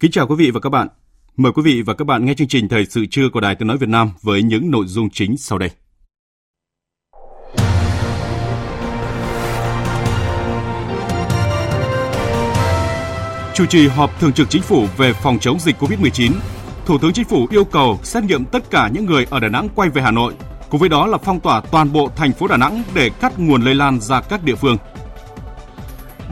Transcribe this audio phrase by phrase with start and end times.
[0.00, 0.88] Kính chào quý vị và các bạn.
[1.36, 3.68] Mời quý vị và các bạn nghe chương trình Thời sự trưa của Đài Tiếng
[3.68, 5.70] Nói Việt Nam với những nội dung chính sau đây.
[13.54, 16.32] Chủ trì họp thường trực chính phủ về phòng chống dịch COVID-19,
[16.86, 19.68] Thủ tướng Chính phủ yêu cầu xét nghiệm tất cả những người ở Đà Nẵng
[19.74, 20.34] quay về Hà Nội,
[20.70, 23.62] cùng với đó là phong tỏa toàn bộ thành phố Đà Nẵng để cắt nguồn
[23.62, 24.76] lây lan ra các địa phương.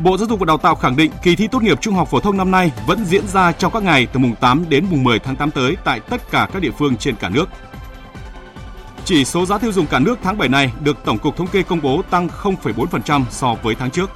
[0.03, 2.21] Bộ Giáo dục và Đào tạo khẳng định kỳ thi tốt nghiệp trung học phổ
[2.21, 5.19] thông năm nay vẫn diễn ra trong các ngày từ mùng 8 đến mùng 10
[5.19, 7.49] tháng 8 tới tại tất cả các địa phương trên cả nước.
[9.05, 11.63] Chỉ số giá tiêu dùng cả nước tháng 7 này được Tổng cục Thống kê
[11.63, 14.11] công bố tăng 0,4% so với tháng trước.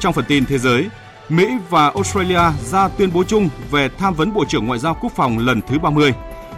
[0.00, 0.88] Trong phần tin thế giới,
[1.28, 5.12] Mỹ và Australia ra tuyên bố chung về tham vấn Bộ trưởng Ngoại giao Quốc
[5.16, 6.14] phòng lần thứ 30.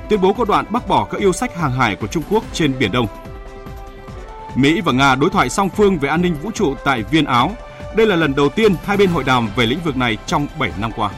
[0.09, 2.79] Tuyên bố có đoạn bác bỏ các yêu sách hàng hải của Trung Quốc trên
[2.79, 3.07] Biển Đông.
[4.55, 7.57] Mỹ và Nga đối thoại song phương về an ninh vũ trụ tại Viên Áo.
[7.97, 10.73] Đây là lần đầu tiên hai bên hội đàm về lĩnh vực này trong 7
[10.81, 11.11] năm qua.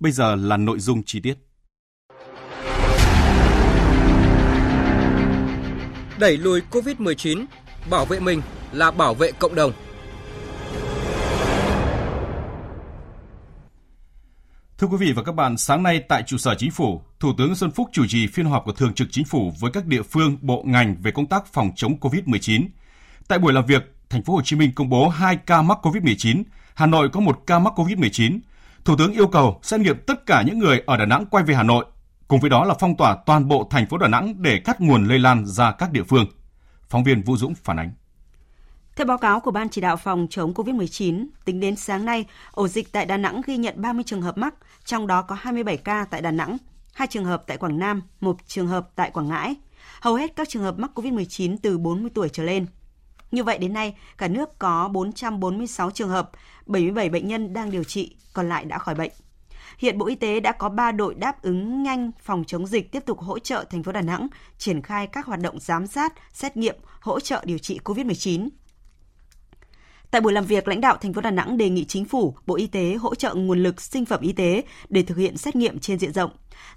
[0.00, 1.34] Bây giờ là nội dung chi tiết.
[6.18, 7.44] Đẩy lùi COVID-19,
[7.90, 8.42] bảo vệ mình
[8.72, 9.72] là bảo vệ cộng đồng.
[14.84, 17.54] Thưa quý vị và các bạn, sáng nay tại trụ sở chính phủ, Thủ tướng
[17.54, 20.36] Xuân Phúc chủ trì phiên họp của Thường trực Chính phủ với các địa phương,
[20.40, 22.66] bộ ngành về công tác phòng chống COVID-19.
[23.28, 26.42] Tại buổi làm việc, thành phố Hồ Chí Minh công bố 2 ca mắc COVID-19,
[26.74, 28.38] Hà Nội có một ca mắc COVID-19.
[28.84, 31.54] Thủ tướng yêu cầu xét nghiệm tất cả những người ở Đà Nẵng quay về
[31.54, 31.84] Hà Nội,
[32.28, 35.08] cùng với đó là phong tỏa toàn bộ thành phố Đà Nẵng để cắt nguồn
[35.08, 36.26] lây lan ra các địa phương.
[36.88, 37.92] Phóng viên Vũ Dũng phản ánh.
[38.96, 42.68] Theo báo cáo của Ban chỉ đạo phòng chống COVID-19, tính đến sáng nay, ổ
[42.68, 46.06] dịch tại Đà Nẵng ghi nhận 30 trường hợp mắc, trong đó có 27 ca
[46.10, 46.56] tại Đà Nẵng,
[46.94, 49.54] 2 trường hợp tại Quảng Nam, 1 trường hợp tại Quảng Ngãi.
[50.00, 52.66] Hầu hết các trường hợp mắc COVID-19 từ 40 tuổi trở lên.
[53.30, 56.30] Như vậy đến nay, cả nước có 446 trường hợp,
[56.66, 59.12] 77 bệnh nhân đang điều trị, còn lại đã khỏi bệnh.
[59.78, 63.02] Hiện Bộ Y tế đã có 3 đội đáp ứng nhanh phòng chống dịch tiếp
[63.06, 64.28] tục hỗ trợ thành phố Đà Nẵng
[64.58, 68.48] triển khai các hoạt động giám sát, xét nghiệm, hỗ trợ điều trị COVID-19.
[70.14, 72.56] Tại buổi làm việc, lãnh đạo thành phố Đà Nẵng đề nghị chính phủ, Bộ
[72.56, 75.78] Y tế hỗ trợ nguồn lực sinh phẩm y tế để thực hiện xét nghiệm
[75.78, 76.30] trên diện rộng,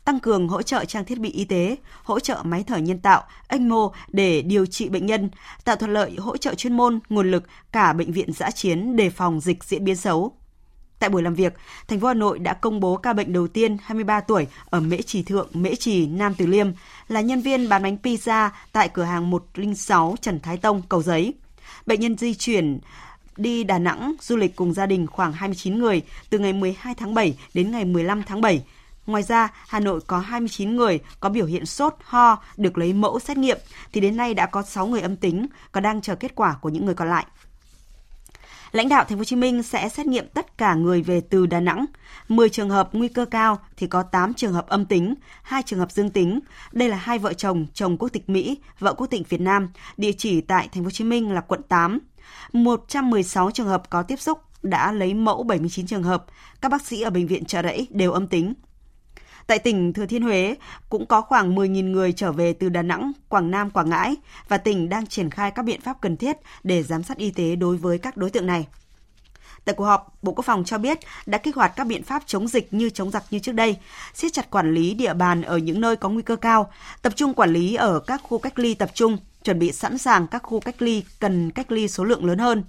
[0.05, 3.23] tăng cường hỗ trợ trang thiết bị y tế, hỗ trợ máy thở nhân tạo,
[3.47, 5.29] ECMO để điều trị bệnh nhân,
[5.65, 9.09] tạo thuận lợi hỗ trợ chuyên môn, nguồn lực cả bệnh viện giã chiến đề
[9.09, 10.31] phòng dịch diễn biến xấu.
[10.99, 11.53] Tại buổi làm việc,
[11.87, 15.01] thành phố Hà Nội đã công bố ca bệnh đầu tiên 23 tuổi ở Mễ
[15.01, 16.67] Trì Thượng, Mễ Trì, Nam Từ Liêm
[17.07, 21.33] là nhân viên bán bánh pizza tại cửa hàng 106 Trần Thái Tông, Cầu Giấy.
[21.85, 22.79] Bệnh nhân di chuyển
[23.39, 27.13] đi Đà Nẵng du lịch cùng gia đình khoảng 29 người từ ngày 12 tháng
[27.13, 28.63] 7 đến ngày 15 tháng 7.
[29.05, 33.19] Ngoài ra, Hà Nội có 29 người có biểu hiện sốt, ho được lấy mẫu
[33.19, 33.57] xét nghiệm
[33.93, 36.69] thì đến nay đã có 6 người âm tính, còn đang chờ kết quả của
[36.69, 37.25] những người còn lại.
[38.71, 41.45] Lãnh đạo Thành phố Hồ Chí Minh sẽ xét nghiệm tất cả người về từ
[41.45, 41.85] Đà Nẵng.
[42.29, 45.79] 10 trường hợp nguy cơ cao thì có 8 trường hợp âm tính, 2 trường
[45.79, 46.39] hợp dương tính.
[46.71, 50.11] Đây là hai vợ chồng, chồng quốc tịch Mỹ, vợ quốc tịch Việt Nam, địa
[50.17, 51.99] chỉ tại Thành phố Hồ Chí Minh là quận 8.
[52.53, 56.25] 116 trường hợp có tiếp xúc đã lấy mẫu 79 trường hợp.
[56.61, 58.53] Các bác sĩ ở bệnh viện Trợ Rẫy đều âm tính.
[59.47, 60.55] Tại tỉnh Thừa Thiên Huế
[60.89, 64.15] cũng có khoảng 10.000 người trở về từ Đà Nẵng, Quảng Nam, Quảng Ngãi
[64.47, 67.55] và tỉnh đang triển khai các biện pháp cần thiết để giám sát y tế
[67.55, 68.67] đối với các đối tượng này.
[69.65, 72.47] Tại cuộc họp, Bộ Quốc phòng cho biết đã kích hoạt các biện pháp chống
[72.47, 73.77] dịch như chống giặc như trước đây,
[74.13, 76.71] siết chặt quản lý địa bàn ở những nơi có nguy cơ cao,
[77.01, 80.27] tập trung quản lý ở các khu cách ly tập trung, chuẩn bị sẵn sàng
[80.27, 82.63] các khu cách ly cần cách ly số lượng lớn hơn,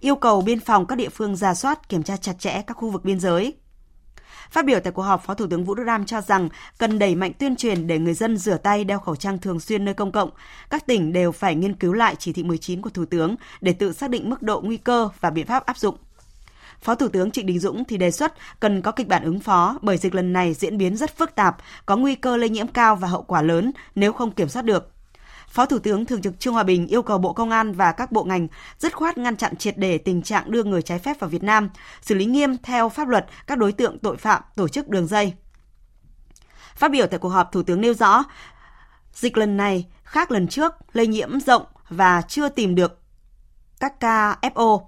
[0.00, 2.90] yêu cầu biên phòng các địa phương ra soát kiểm tra chặt chẽ các khu
[2.90, 3.54] vực biên giới.
[4.50, 6.48] Phát biểu tại cuộc họp, Phó Thủ tướng Vũ Đức Đam cho rằng
[6.78, 9.84] cần đẩy mạnh tuyên truyền để người dân rửa tay đeo khẩu trang thường xuyên
[9.84, 10.30] nơi công cộng.
[10.70, 13.92] Các tỉnh đều phải nghiên cứu lại chỉ thị 19 của Thủ tướng để tự
[13.92, 15.96] xác định mức độ nguy cơ và biện pháp áp dụng.
[16.80, 19.78] Phó Thủ tướng Trịnh Đình Dũng thì đề xuất cần có kịch bản ứng phó
[19.82, 21.56] bởi dịch lần này diễn biến rất phức tạp,
[21.86, 24.93] có nguy cơ lây nhiễm cao và hậu quả lớn nếu không kiểm soát được.
[25.54, 28.12] Phó Thủ tướng Thường trực Trương Hòa Bình yêu cầu Bộ Công an và các
[28.12, 28.48] bộ ngành
[28.78, 31.70] dứt khoát ngăn chặn triệt để tình trạng đưa người trái phép vào Việt Nam,
[32.02, 35.34] xử lý nghiêm theo pháp luật các đối tượng tội phạm, tổ chức đường dây.
[36.76, 38.24] Phát biểu tại cuộc họp, Thủ tướng nêu rõ,
[39.12, 43.00] dịch lần này khác lần trước, lây nhiễm rộng và chưa tìm được
[43.80, 44.80] các ca FO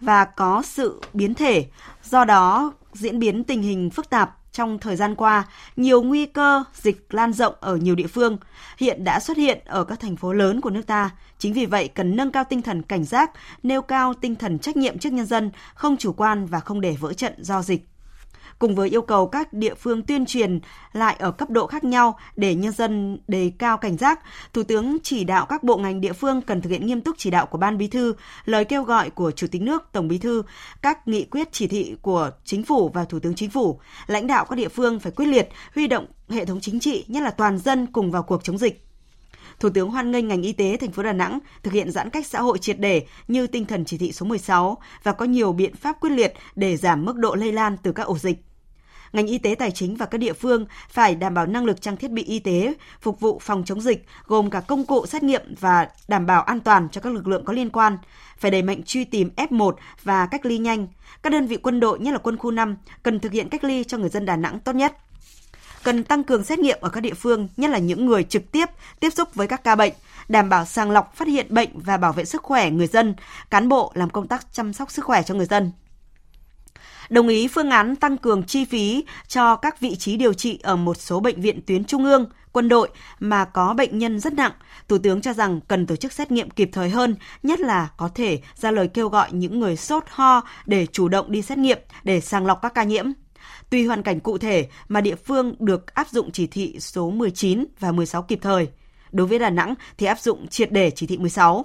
[0.00, 1.66] và có sự biến thể,
[2.04, 5.44] do đó diễn biến tình hình phức tạp trong thời gian qua,
[5.76, 8.38] nhiều nguy cơ dịch lan rộng ở nhiều địa phương
[8.78, 11.10] hiện đã xuất hiện ở các thành phố lớn của nước ta.
[11.38, 13.30] Chính vì vậy cần nâng cao tinh thần cảnh giác,
[13.62, 16.96] nêu cao tinh thần trách nhiệm trước nhân dân, không chủ quan và không để
[17.00, 17.88] vỡ trận do dịch
[18.58, 20.60] cùng với yêu cầu các địa phương tuyên truyền
[20.92, 24.20] lại ở cấp độ khác nhau để nhân dân đề cao cảnh giác,
[24.52, 27.30] Thủ tướng chỉ đạo các bộ ngành địa phương cần thực hiện nghiêm túc chỉ
[27.30, 28.14] đạo của Ban Bí thư,
[28.44, 30.42] lời kêu gọi của Chủ tịch nước, Tổng Bí thư,
[30.82, 33.80] các nghị quyết chỉ thị của Chính phủ và Thủ tướng Chính phủ.
[34.06, 37.22] Lãnh đạo các địa phương phải quyết liệt, huy động hệ thống chính trị, nhất
[37.22, 38.86] là toàn dân cùng vào cuộc chống dịch.
[39.60, 42.26] Thủ tướng hoan nghênh ngành y tế thành phố Đà Nẵng thực hiện giãn cách
[42.26, 45.76] xã hội triệt để như tinh thần chỉ thị số 16 và có nhiều biện
[45.76, 48.42] pháp quyết liệt để giảm mức độ lây lan từ các ổ dịch.
[49.12, 51.96] Ngành y tế tài chính và các địa phương phải đảm bảo năng lực trang
[51.96, 55.54] thiết bị y tế phục vụ phòng chống dịch, gồm cả công cụ xét nghiệm
[55.60, 57.98] và đảm bảo an toàn cho các lực lượng có liên quan,
[58.38, 59.72] phải đẩy mạnh truy tìm F1
[60.02, 60.86] và cách ly nhanh.
[61.22, 63.84] Các đơn vị quân đội, nhất là quân khu 5, cần thực hiện cách ly
[63.84, 64.96] cho người dân Đà Nẵng tốt nhất
[65.86, 68.66] cần tăng cường xét nghiệm ở các địa phương, nhất là những người trực tiếp
[69.00, 69.92] tiếp xúc với các ca bệnh,
[70.28, 73.14] đảm bảo sàng lọc phát hiện bệnh và bảo vệ sức khỏe người dân,
[73.50, 75.72] cán bộ làm công tác chăm sóc sức khỏe cho người dân
[77.08, 80.76] đồng ý phương án tăng cường chi phí cho các vị trí điều trị ở
[80.76, 82.88] một số bệnh viện tuyến trung ương, quân đội
[83.20, 84.52] mà có bệnh nhân rất nặng.
[84.88, 88.08] Thủ tướng cho rằng cần tổ chức xét nghiệm kịp thời hơn, nhất là có
[88.14, 91.78] thể ra lời kêu gọi những người sốt ho để chủ động đi xét nghiệm
[92.04, 93.06] để sàng lọc các ca nhiễm.
[93.70, 97.64] Tùy hoàn cảnh cụ thể mà địa phương được áp dụng chỉ thị số 19
[97.80, 98.68] và 16 kịp thời.
[99.12, 101.64] Đối với Đà Nẵng thì áp dụng triệt để chỉ thị 16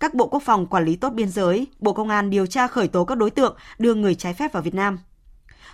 [0.00, 2.88] các bộ quốc phòng quản lý tốt biên giới, Bộ Công an điều tra khởi
[2.88, 4.98] tố các đối tượng đưa người trái phép vào Việt Nam.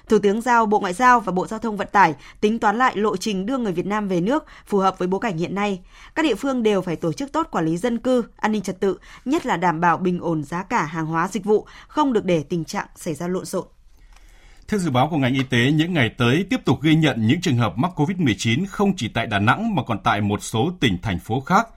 [0.08, 2.96] Thủ tướng giao Bộ Ngoại giao và Bộ Giao thông Vận tải tính toán lại
[2.96, 5.81] lộ trình đưa người Việt Nam về nước phù hợp với bối cảnh hiện nay.
[6.14, 8.81] Các địa phương đều phải tổ chức tốt quản lý dân cư, an ninh trật
[8.81, 12.25] tự, nhất là đảm bảo bình ổn giá cả hàng hóa dịch vụ, không được
[12.25, 13.64] để tình trạng xảy ra lộn xộn.
[14.69, 17.41] Theo dự báo của ngành y tế, những ngày tới tiếp tục ghi nhận những
[17.41, 20.99] trường hợp mắc COVID-19 không chỉ tại Đà Nẵng mà còn tại một số tỉnh,
[21.03, 21.69] thành phố khác.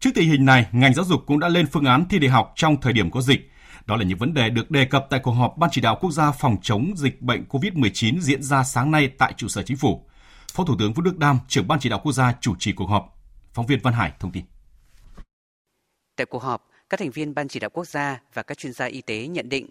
[0.00, 2.52] Trước tình hình này, ngành giáo dục cũng đã lên phương án thi đại học
[2.56, 3.50] trong thời điểm có dịch.
[3.86, 6.10] Đó là những vấn đề được đề cập tại cuộc họp Ban chỉ đạo quốc
[6.10, 10.04] gia phòng chống dịch bệnh COVID-19 diễn ra sáng nay tại trụ sở chính phủ.
[10.52, 12.86] Phó Thủ tướng Vũ Đức Đam, trưởng Ban chỉ đạo quốc gia chủ trì cuộc
[12.86, 13.18] họp.
[13.52, 14.44] Phóng viên Văn Hải thông tin.
[16.16, 18.84] Tại cuộc họp, các thành viên Ban chỉ đạo quốc gia và các chuyên gia
[18.84, 19.66] y tế nhận định,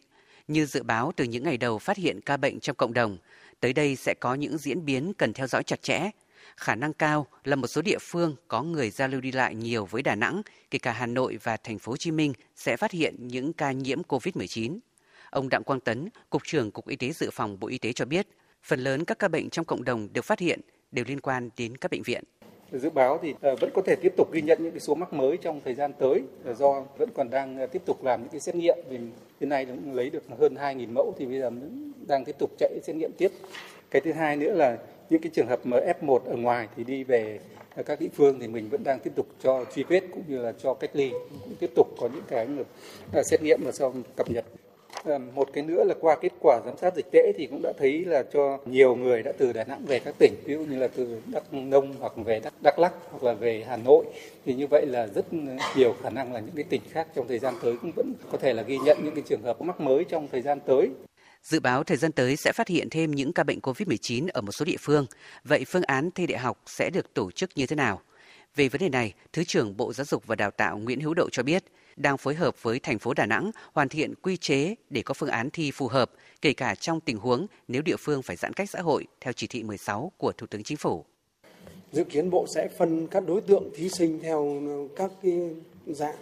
[0.48, 3.18] như dự báo từ những ngày đầu phát hiện ca bệnh trong cộng đồng,
[3.60, 6.10] tới đây sẽ có những diễn biến cần theo dõi chặt chẽ
[6.58, 9.86] khả năng cao là một số địa phương có người giao lưu đi lại nhiều
[9.86, 12.92] với Đà Nẵng, kể cả Hà Nội và thành phố Hồ Chí Minh sẽ phát
[12.92, 14.78] hiện những ca nhiễm COVID-19.
[15.30, 18.06] Ông Đặng Quang Tấn, Cục trưởng Cục Y tế Dự phòng Bộ Y tế cho
[18.06, 18.28] biết,
[18.64, 20.60] phần lớn các ca bệnh trong cộng đồng được phát hiện
[20.92, 22.24] đều liên quan đến các bệnh viện.
[22.72, 25.14] Dự báo thì ờ, vẫn có thể tiếp tục ghi nhận những cái số mắc
[25.14, 26.22] mới trong thời gian tới
[26.58, 28.98] do vẫn còn đang ờ, tiếp tục làm những cái xét nghiệm vì
[29.40, 31.52] hiện nay cũng lấy được hơn 2.000 mẫu thì bây giờ
[32.08, 33.32] đang tiếp tục chạy xét nghiệm tiếp.
[33.92, 34.78] Cái thứ hai nữa là
[35.10, 37.40] những cái trường hợp mà F1 ở ngoài thì đi về
[37.86, 40.54] các địa phương thì mình vẫn đang tiếp tục cho truy vết cũng như là
[40.64, 42.48] cho cách ly cũng tiếp tục có những cái
[43.14, 44.46] à, xét nghiệm và sau cập nhật
[45.04, 47.74] Ờ, một cái nữa là qua kết quả giám sát dịch tễ thì cũng đã
[47.78, 50.80] thấy là cho nhiều người đã từ Đà Nẵng về các tỉnh ví dụ như
[50.80, 54.06] là từ Đắk Nông hoặc về Đắk, Đắk Lắk hoặc là về Hà Nội
[54.46, 55.26] thì như vậy là rất
[55.76, 58.38] nhiều khả năng là những cái tỉnh khác trong thời gian tới cũng vẫn có
[58.38, 60.90] thể là ghi nhận những cái trường hợp mắc mới trong thời gian tới
[61.44, 64.52] Dự báo thời gian tới sẽ phát hiện thêm những ca bệnh COVID-19 ở một
[64.52, 65.06] số địa phương.
[65.44, 68.02] Vậy phương án thi đại học sẽ được tổ chức như thế nào?
[68.56, 71.30] Về vấn đề này, Thứ trưởng Bộ Giáo dục và Đào tạo Nguyễn Hữu Độ
[71.30, 71.64] cho biết,
[71.96, 75.30] đang phối hợp với thành phố Đà Nẵng hoàn thiện quy chế để có phương
[75.30, 76.12] án thi phù hợp,
[76.42, 79.48] kể cả trong tình huống nếu địa phương phải giãn cách xã hội theo chỉ
[79.48, 81.06] thị 16 của Thủ tướng Chính phủ.
[81.92, 84.62] Dự kiến Bộ sẽ phân các đối tượng thí sinh theo
[84.96, 85.34] các cái
[85.88, 86.16] dạng.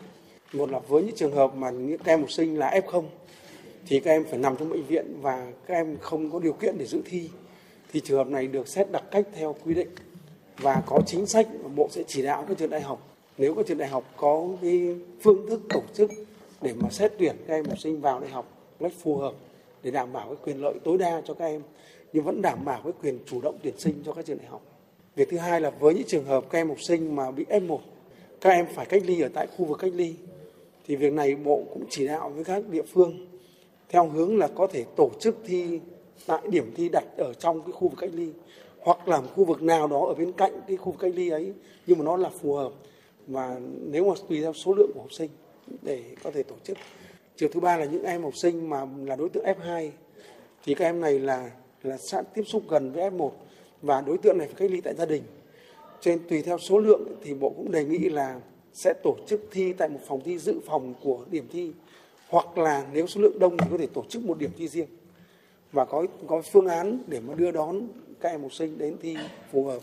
[0.54, 3.04] Một là với những trường hợp mà những em học sinh là F0
[3.88, 6.78] thì các em phải nằm trong bệnh viện và các em không có điều kiện
[6.78, 7.30] để dự thi
[7.94, 9.90] thì trường hợp này được xét đặc cách theo quy định
[10.58, 13.78] và có chính sách bộ sẽ chỉ đạo các trường đại học nếu các trường
[13.78, 16.12] đại học có cái phương thức tổ chức
[16.62, 18.48] để mà xét tuyển các em học sinh vào đại học
[18.80, 19.34] cách phù hợp
[19.84, 21.62] để đảm bảo cái quyền lợi tối đa cho các em
[22.14, 24.62] nhưng vẫn đảm bảo cái quyền chủ động tuyển sinh cho các trường đại học.
[25.16, 27.78] Việc thứ hai là với những trường hợp các em học sinh mà bị F1,
[28.42, 30.16] các em phải cách ly ở tại khu vực cách ly
[30.88, 33.28] thì việc này bộ cũng chỉ đạo với các địa phương
[33.90, 35.80] theo hướng là có thể tổ chức thi
[36.26, 38.30] tại điểm thi đặt ở trong cái khu vực cách ly
[38.80, 41.54] hoặc là khu vực nào đó ở bên cạnh cái khu vực cách ly ấy
[41.88, 42.72] nhưng mà nó là phù hợp
[43.28, 45.30] và nếu mà tùy theo số lượng của học sinh
[45.82, 46.78] để có thể tổ chức.
[47.36, 49.90] Trường thứ ba là những em học sinh mà là đối tượng F2
[50.64, 51.52] thì các em này là
[51.84, 53.30] là sát tiếp xúc gần với F1
[53.82, 55.24] và đối tượng này phải cách ly tại gia đình.
[56.02, 58.40] Trên tùy theo số lượng thì bộ cũng đề nghị là
[58.74, 61.72] sẽ tổ chức thi tại một phòng thi dự phòng của điểm thi
[62.30, 64.88] hoặc là nếu số lượng đông thì có thể tổ chức một điểm thi riêng
[65.72, 67.88] và có có phương án để mà đưa đón
[68.20, 69.18] các em học sinh đến thi
[69.52, 69.80] phù hợp.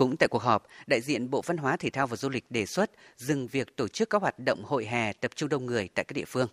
[0.00, 2.66] Cũng tại cuộc họp, đại diện Bộ Văn hóa Thể thao và Du lịch đề
[2.66, 6.04] xuất dừng việc tổ chức các hoạt động hội hè tập trung đông người tại
[6.04, 6.48] các địa phương.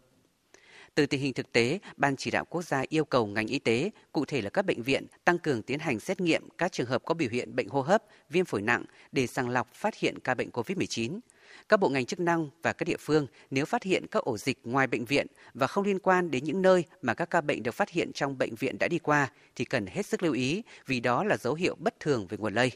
[0.96, 3.92] Từ tình hình thực tế, Ban chỉ đạo quốc gia yêu cầu ngành y tế,
[4.12, 7.02] cụ thể là các bệnh viện, tăng cường tiến hành xét nghiệm các trường hợp
[7.06, 10.34] có biểu hiện bệnh hô hấp, viêm phổi nặng để sàng lọc phát hiện ca
[10.34, 11.20] bệnh COVID-19.
[11.70, 14.60] Các bộ ngành chức năng và các địa phương nếu phát hiện các ổ dịch
[14.64, 17.76] ngoài bệnh viện và không liên quan đến những nơi mà các ca bệnh được
[17.76, 21.00] phát hiện trong bệnh viện đã đi qua thì cần hết sức lưu ý vì
[21.00, 22.72] đó là dấu hiệu bất thường về nguồn lây.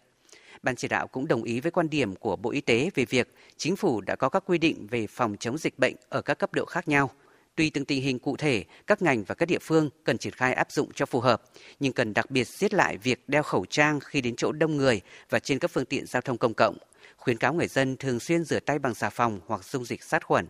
[0.64, 3.36] Ban chỉ đạo cũng đồng ý với quan điểm của Bộ Y tế về việc
[3.58, 6.54] chính phủ đã có các quy định về phòng chống dịch bệnh ở các cấp
[6.54, 7.10] độ khác nhau.
[7.56, 10.54] Tùy từng tình hình cụ thể, các ngành và các địa phương cần triển khai
[10.54, 11.44] áp dụng cho phù hợp,
[11.80, 15.02] nhưng cần đặc biệt siết lại việc đeo khẩu trang khi đến chỗ đông người
[15.30, 16.78] và trên các phương tiện giao thông công cộng.
[17.18, 20.26] Khuyến cáo người dân thường xuyên rửa tay bằng xà phòng hoặc dung dịch sát
[20.26, 20.48] khuẩn.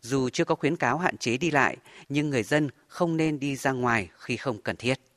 [0.00, 1.76] Dù chưa có khuyến cáo hạn chế đi lại,
[2.08, 5.07] nhưng người dân không nên đi ra ngoài khi không cần thiết.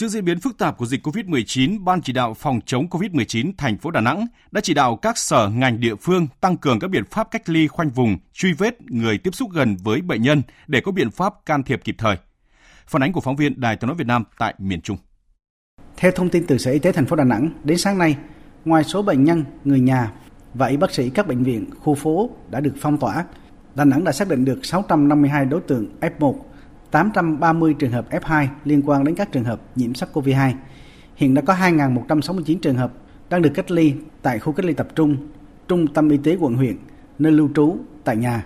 [0.00, 3.78] Trước diễn biến phức tạp của dịch COVID-19, Ban chỉ đạo phòng chống COVID-19 thành
[3.78, 7.04] phố Đà Nẵng đã chỉ đạo các sở ngành địa phương tăng cường các biện
[7.10, 10.80] pháp cách ly khoanh vùng, truy vết người tiếp xúc gần với bệnh nhân để
[10.80, 12.16] có biện pháp can thiệp kịp thời.
[12.86, 14.96] Phản ánh của phóng viên Đài Tiếng nói Việt Nam tại miền Trung.
[15.96, 18.16] Theo thông tin từ Sở Y tế thành phố Đà Nẵng, đến sáng nay,
[18.64, 20.12] ngoài số bệnh nhân, người nhà
[20.54, 23.24] và y bác sĩ các bệnh viện, khu phố đã được phong tỏa,
[23.74, 26.34] Đà Nẵng đã xác định được 652 đối tượng F1
[26.90, 30.52] 830 trường hợp F2 liên quan đến các trường hợp nhiễm SARS-CoV-2.
[31.16, 32.92] Hiện đã có 2.169 trường hợp
[33.30, 35.16] đang được cách ly tại khu cách ly tập trung,
[35.68, 36.76] trung tâm y tế quận huyện,
[37.18, 38.44] nơi lưu trú, tại nhà.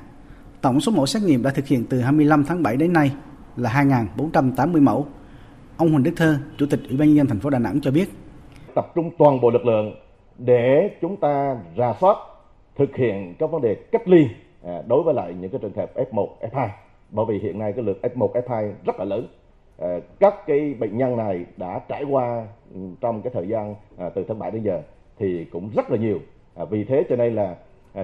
[0.61, 3.13] Tổng số mẫu xét nghiệm đã thực hiện từ 25 tháng 7 đến nay
[3.57, 3.85] là
[4.17, 5.07] 2.480 mẫu.
[5.77, 7.91] Ông Huỳnh Đức Thơ, Chủ tịch Ủy ban nhân dân thành phố Đà Nẵng cho
[7.91, 8.11] biết.
[8.75, 9.95] Tập trung toàn bộ lực lượng
[10.39, 12.17] để chúng ta rà soát
[12.79, 14.27] thực hiện các vấn đề cách ly
[14.65, 16.69] à, đối với lại những cái trường hợp F1, F2
[17.13, 19.27] bởi vì hiện nay cái lượt F1, F2 rất là lớn.
[19.77, 24.11] Ờ, các cái bệnh nhân này đã trải qua ừ, trong cái thời gian ờ,
[24.15, 24.83] từ tháng 7 đến giờ
[25.19, 26.19] thì cũng rất là nhiều.
[26.55, 27.57] Ờ, vì thế cho nên là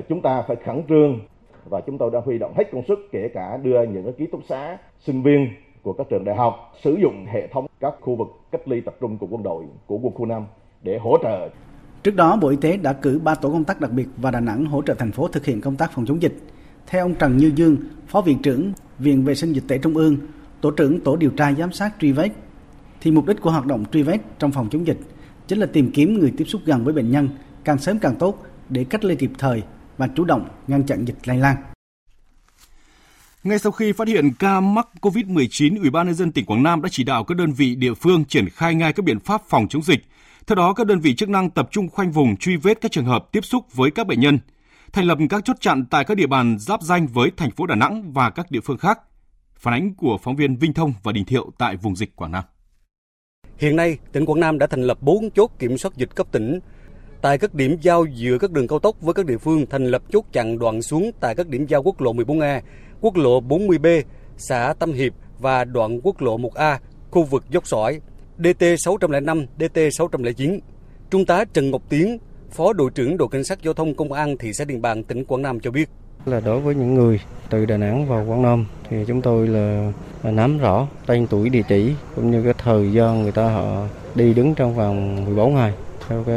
[0.08, 1.20] chúng ta phải khẩn trương
[1.68, 4.26] và chúng tôi đã huy động hết công suất kể cả đưa những cái ký
[4.26, 5.48] túc xá sinh viên
[5.82, 8.96] của các trường đại học sử dụng hệ thống các khu vực cách ly tập
[9.00, 10.46] trung của quân đội của quân khu 5
[10.82, 11.48] để hỗ trợ.
[12.02, 14.40] Trước đó, Bộ Y tế đã cử 3 tổ công tác đặc biệt và Đà
[14.40, 16.32] Nẵng hỗ trợ thành phố thực hiện công tác phòng chống dịch.
[16.86, 17.76] Theo ông Trần Như Dương,
[18.08, 20.16] Phó Viện trưởng Viện Vệ sinh Dịch tễ Trung ương,
[20.60, 22.28] Tổ trưởng Tổ điều tra giám sát truy vết,
[23.00, 24.98] thì mục đích của hoạt động truy vết trong phòng chống dịch
[25.48, 27.28] chính là tìm kiếm người tiếp xúc gần với bệnh nhân
[27.64, 29.62] càng sớm càng tốt để cách ly kịp thời
[29.98, 31.56] và chủ động ngăn chặn dịch lây lan.
[33.44, 36.82] Ngay sau khi phát hiện ca mắc COVID-19, Ủy ban nhân dân tỉnh Quảng Nam
[36.82, 39.66] đã chỉ đạo các đơn vị địa phương triển khai ngay các biện pháp phòng
[39.68, 40.04] chống dịch.
[40.46, 43.04] Theo đó, các đơn vị chức năng tập trung khoanh vùng truy vết các trường
[43.04, 44.38] hợp tiếp xúc với các bệnh nhân,
[44.96, 47.74] thành lập các chốt chặn tại các địa bàn giáp danh với thành phố Đà
[47.74, 49.00] Nẵng và các địa phương khác.
[49.54, 52.44] Phản ánh của phóng viên Vinh Thông và Đình Thiệu tại vùng dịch Quảng Nam.
[53.58, 56.60] Hiện nay, tỉnh Quảng Nam đã thành lập 4 chốt kiểm soát dịch cấp tỉnh.
[57.22, 60.02] Tại các điểm giao giữa các đường cao tốc với các địa phương thành lập
[60.12, 62.60] chốt chặn đoạn xuống tại các điểm giao quốc lộ 14A,
[63.00, 64.02] quốc lộ 40B,
[64.36, 66.78] xã Tâm Hiệp và đoạn quốc lộ 1A,
[67.10, 68.00] khu vực dốc sỏi,
[68.38, 70.60] DT 605, DT 609.
[71.10, 72.18] Trung tá Trần Ngọc Tiến,
[72.50, 75.24] Phó đội trưởng đội cảnh sát giao thông công an thị xã Điện Bàn tỉnh
[75.24, 75.88] Quảng Nam cho biết.
[76.24, 79.92] Là đối với những người từ Đà Nẵng vào Quảng Nam thì chúng tôi là,
[80.22, 84.34] nắm rõ tên tuổi địa chỉ cũng như cái thời gian người ta họ đi
[84.34, 85.72] đứng trong vòng 14 ngày
[86.08, 86.36] theo cái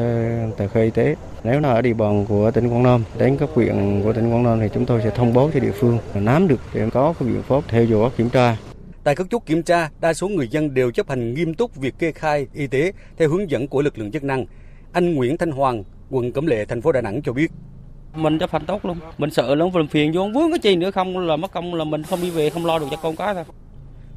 [0.58, 1.16] tờ khai y tế.
[1.44, 4.44] Nếu là ở địa bàn của tỉnh Quảng Nam đến các huyện của tỉnh Quảng
[4.44, 7.30] Nam thì chúng tôi sẽ thông báo cho địa phương nắm được để có cái
[7.30, 8.58] biện pháp theo dõi kiểm tra.
[9.04, 12.00] Tại các chốt kiểm tra, đa số người dân đều chấp hành nghiêm túc việc
[12.00, 14.46] kê khai y tế theo hướng dẫn của lực lượng chức năng.
[14.92, 17.52] Anh Nguyễn Thanh Hoàng, quận Cẩm Lệ, thành phố Đà Nẵng cho biết.
[18.16, 18.98] Mình chấp hành tốt luôn.
[19.18, 21.84] Mình sợ lắm phần phiền vô vướng cái chi nữa không là mất công là
[21.84, 23.44] mình không đi về không lo được cho con cái thôi.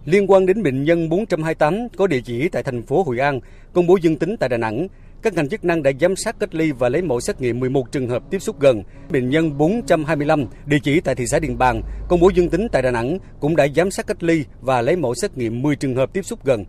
[0.04, 3.40] Liên quan đến bệnh nhân 428 có địa chỉ tại thành phố Hội An,
[3.72, 4.88] công bố dương tính tại Đà Nẵng,
[5.22, 7.92] các ngành chức năng đã giám sát cách ly và lấy mẫu xét nghiệm 11
[7.92, 8.82] trường hợp tiếp xúc gần.
[9.11, 12.82] Bệnh nhân 425, địa chỉ tại thị xã Điện Bàn, công bố dương tính tại
[12.82, 15.96] Đà Nẵng, cũng đã giám sát cách ly và lấy mẫu xét nghiệm 10 trường
[15.96, 16.64] hợp tiếp xúc gần.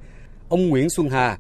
[0.50, 1.38] Ông Nguyễn Xuân Hà,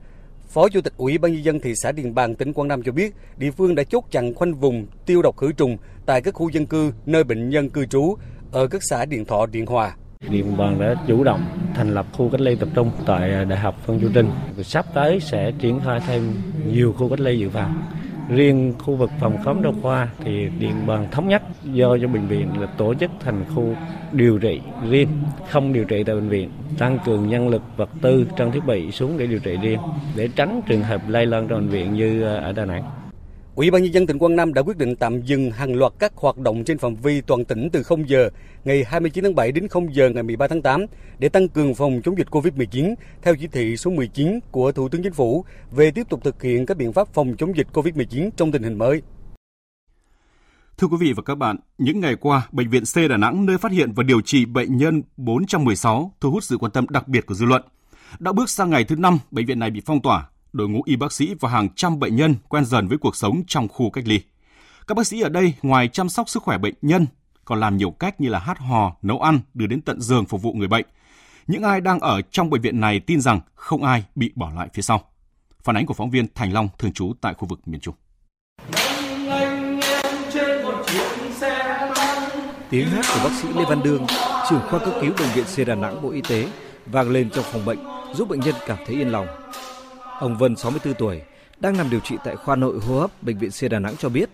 [0.53, 2.91] Phó Chủ tịch Ủy ban nhân dân thị xã Điện Bàn tỉnh Quảng Nam cho
[2.91, 6.49] biết, địa phương đã chốt chặn khoanh vùng tiêu độc khử trùng tại các khu
[6.49, 8.15] dân cư nơi bệnh nhân cư trú
[8.51, 9.95] ở các xã Điện Thọ, Điện Hòa.
[10.29, 11.45] Điện bàn đã chủ động
[11.75, 14.29] thành lập khu cách ly tập trung tại Đại học Phan Chu Trinh.
[14.63, 16.33] Sắp tới sẽ triển khai thêm
[16.67, 17.83] nhiều khu cách ly dự phòng.
[18.29, 22.27] Riêng khu vực phòng khám đa khoa thì Điện bàn thống nhất do cho bệnh
[22.27, 23.75] viện là tổ chức thành khu
[24.11, 25.09] điều trị riêng,
[25.49, 28.91] không điều trị tại bệnh viện, tăng cường nhân lực, vật tư, trang thiết bị
[28.91, 29.79] xuống để điều trị riêng,
[30.15, 32.83] để tránh trường hợp lây lan trong bệnh viện như ở Đà Nẵng.
[33.55, 36.13] Ủy ban nhân dân tỉnh Quảng Nam đã quyết định tạm dừng hàng loạt các
[36.15, 38.29] hoạt động trên phạm vi toàn tỉnh từ 0 giờ
[38.63, 40.85] ngày 29 tháng 7 đến 0 giờ ngày 13 tháng 8
[41.19, 45.03] để tăng cường phòng chống dịch COVID-19 theo chỉ thị số 19 của Thủ tướng
[45.03, 48.51] Chính phủ về tiếp tục thực hiện các biện pháp phòng chống dịch COVID-19 trong
[48.51, 49.01] tình hình mới.
[50.77, 53.57] Thưa quý vị và các bạn, những ngày qua, Bệnh viện C Đà Nẵng nơi
[53.57, 57.25] phát hiện và điều trị bệnh nhân 416 thu hút sự quan tâm đặc biệt
[57.25, 57.61] của dư luận.
[58.19, 60.95] Đã bước sang ngày thứ 5, bệnh viện này bị phong tỏa đội ngũ y
[60.95, 64.03] bác sĩ và hàng trăm bệnh nhân quen dần với cuộc sống trong khu cách
[64.07, 64.21] ly.
[64.87, 67.07] Các bác sĩ ở đây ngoài chăm sóc sức khỏe bệnh nhân,
[67.45, 70.41] còn làm nhiều cách như là hát hò, nấu ăn, đưa đến tận giường phục
[70.41, 70.85] vụ người bệnh.
[71.47, 74.69] Những ai đang ở trong bệnh viện này tin rằng không ai bị bỏ lại
[74.73, 75.01] phía sau.
[75.63, 77.95] Phản ánh của phóng viên Thành Long thường trú tại khu vực miền Trung.
[82.69, 84.05] Tiếng hát của bác sĩ Lê Văn Đương,
[84.49, 86.49] trưởng khoa cấp cứu bệnh viện C Đà Nẵng Bộ Y tế
[86.85, 87.79] vang lên trong phòng bệnh,
[88.13, 89.27] giúp bệnh nhân cảm thấy yên lòng.
[90.19, 91.21] Ông Vân 64 tuổi,
[91.59, 94.09] đang nằm điều trị tại khoa nội hô hấp bệnh viện C Đà Nẵng cho
[94.09, 94.29] biết,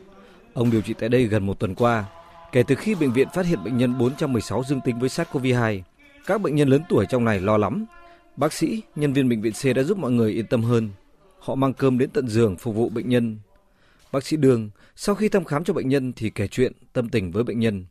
[0.54, 2.06] ông điều trị tại đây gần một tuần qua.
[2.52, 5.82] Kể từ khi bệnh viện phát hiện bệnh nhân 416 dương tính với SARS-CoV-2,
[6.26, 7.86] các bệnh nhân lớn tuổi trong này lo lắm.
[8.36, 10.90] Bác sĩ, nhân viên bệnh viện C đã giúp mọi người yên tâm hơn.
[11.40, 13.38] Họ mang cơm đến tận giường phục vụ bệnh nhân.
[14.12, 17.32] Bác sĩ Đường, sau khi thăm khám cho bệnh nhân thì kể chuyện, tâm tình
[17.32, 17.86] với bệnh nhân.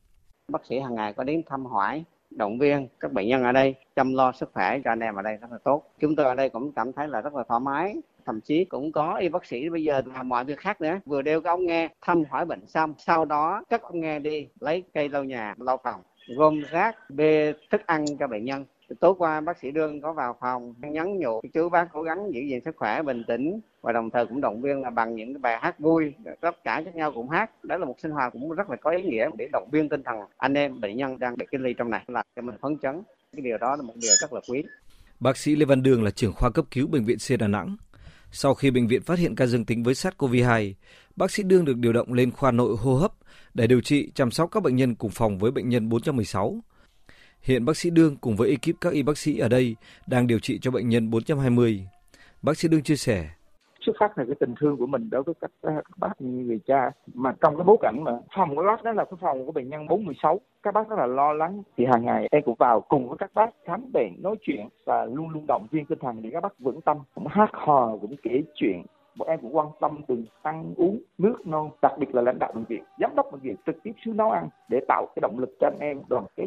[0.53, 2.05] Bác sĩ hàng ngày có đến thăm hỏi,
[2.39, 5.23] động viên các bệnh nhân ở đây, chăm lo sức khỏe cho anh em ở
[5.23, 5.83] đây rất là tốt.
[5.99, 8.93] Chúng tôi ở đây cũng cảm thấy là rất là thoải mái, thậm chí cũng
[8.93, 11.01] có y bác sĩ bây giờ làm mọi việc khác nữa.
[11.07, 14.49] Vừa đeo cái ống nghe, thăm hỏi bệnh xong, sau đó các ông nghe đi,
[14.61, 16.01] lấy cây lau nhà, lau phòng,
[16.37, 18.65] gom rác, bê thức ăn cho bệnh nhân
[18.95, 21.41] tối qua bác sĩ đương có vào phòng nhắn nhủ.
[21.55, 24.63] Chú bác cố gắng giữ gìn sức khỏe bình tĩnh và đồng thời cũng động
[24.63, 26.15] viên là bằng những cái bài hát vui.
[26.41, 27.51] Tất cả các nhau cũng hát.
[27.65, 30.03] Đó là một sinh hoạt cũng rất là có ý nghĩa để động viên tinh
[30.03, 32.05] thần anh em bệnh nhân đang bị cách ly trong này.
[32.09, 33.03] Là cho mình phấn chấn.
[33.33, 34.65] Cái điều đó là một điều rất là quý.
[35.21, 37.77] Bác sĩ Lê Văn Đường là trưởng khoa cấp cứu bệnh viện C Đà Nẵng.
[38.31, 40.73] Sau khi bệnh viện phát hiện ca dương tính với SARS-CoV-2,
[41.17, 43.13] bác sĩ Đương được điều động lên khoa nội hô hấp
[43.55, 46.61] để điều trị chăm sóc các bệnh nhân cùng phòng với bệnh nhân 416.
[47.43, 50.39] Hiện bác sĩ Đương cùng với ekip các y bác sĩ ở đây đang điều
[50.39, 51.87] trị cho bệnh nhân 420.
[52.43, 53.29] Bác sĩ Đương chia sẻ,
[53.81, 56.61] xuất phát là cái tình thương của mình đối với các, các bác như người
[56.67, 59.53] cha mà trong cái bối cảnh mà phòng của bác đó là cái phòng của
[59.53, 61.63] bệnh nhân 416 các bác rất là lo lắng.
[61.77, 65.05] Thì hàng ngày em cũng vào cùng với các bác khám bệnh nói chuyện và
[65.05, 68.17] luôn luôn động viên tinh thần để các bác vững tâm cũng hát hò cũng
[68.23, 68.83] kể chuyện.
[69.17, 72.53] Bọn em cũng quan tâm từng ăn uống nước non đặc biệt là lãnh đạo
[72.55, 75.39] bệnh viện giám đốc bệnh viện trực tiếp xuống nấu ăn để tạo cái động
[75.39, 76.47] lực cho anh em đoàn kết.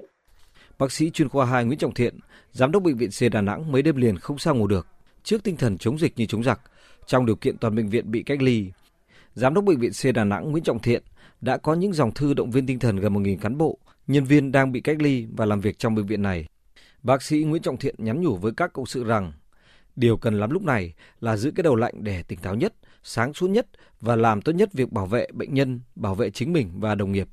[0.81, 2.19] Bác sĩ chuyên khoa 2 Nguyễn Trọng Thiện,
[2.51, 4.87] giám đốc bệnh viện C Đà Nẵng mấy đêm liền không sao ngủ được.
[5.23, 6.61] Trước tinh thần chống dịch như chống giặc,
[7.05, 8.71] trong điều kiện toàn bệnh viện bị cách ly,
[9.33, 11.03] giám đốc bệnh viện C Đà Nẵng Nguyễn Trọng Thiện
[11.41, 14.51] đã có những dòng thư động viên tinh thần gần 1.000 cán bộ, nhân viên
[14.51, 16.45] đang bị cách ly và làm việc trong bệnh viện này.
[17.03, 19.31] Bác sĩ Nguyễn Trọng Thiện nhắn nhủ với các cộng sự rằng
[19.95, 23.33] điều cần làm lúc này là giữ cái đầu lạnh để tỉnh táo nhất, sáng
[23.33, 23.67] suốt nhất
[23.99, 27.11] và làm tốt nhất việc bảo vệ bệnh nhân, bảo vệ chính mình và đồng
[27.11, 27.27] nghiệp.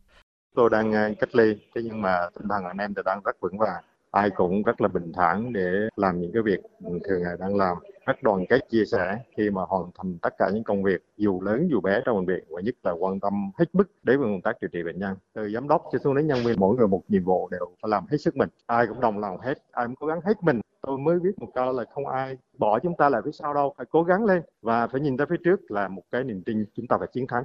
[0.54, 3.36] Tôi đang ờ, cách ly, thế nhưng mà tinh thần anh em thì đang rất
[3.40, 3.82] vững vàng.
[4.10, 7.76] Ai cũng rất là bình thản để làm những cái việc thường ngày đang làm.
[8.06, 11.40] Rất đoàn kết chia sẻ khi mà hoàn thành tất cả những công việc dù
[11.40, 14.40] lớn dù bé trong bệnh viện và nhất là quan tâm hết mức đến công
[14.42, 15.16] tác điều trị bệnh nhân.
[15.34, 17.88] Từ giám đốc cho xuống đến nhân viên mỗi người một nhiệm vụ đều phải
[17.88, 18.48] làm hết sức mình.
[18.66, 20.60] Ai cũng đồng lòng hết ai cũng cố gắng hết mình.
[20.82, 23.74] Tôi mới viết một câu là không ai bỏ chúng ta lại phía sau đâu
[23.76, 24.42] phải cố gắng lên.
[24.62, 27.26] Và phải nhìn ra phía trước là một cái niềm tin chúng ta phải chiến
[27.26, 27.44] thắng.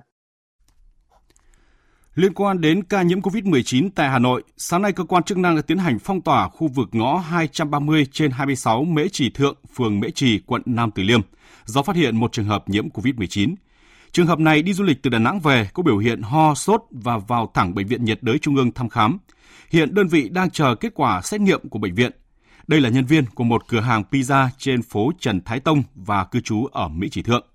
[2.15, 5.55] Liên quan đến ca nhiễm COVID-19 tại Hà Nội, sáng nay cơ quan chức năng
[5.55, 9.99] đã tiến hành phong tỏa khu vực ngõ 230 trên 26 Mễ Trì Thượng, phường
[9.99, 11.19] Mễ Trì, quận Nam Từ Liêm,
[11.65, 13.55] do phát hiện một trường hợp nhiễm COVID-19.
[14.11, 16.81] Trường hợp này đi du lịch từ Đà Nẵng về có biểu hiện ho, sốt
[16.91, 19.17] và vào thẳng Bệnh viện nhiệt đới Trung ương thăm khám.
[19.69, 22.11] Hiện đơn vị đang chờ kết quả xét nghiệm của bệnh viện.
[22.67, 26.23] Đây là nhân viên của một cửa hàng pizza trên phố Trần Thái Tông và
[26.23, 27.52] cư trú ở Mỹ Chỉ Thượng.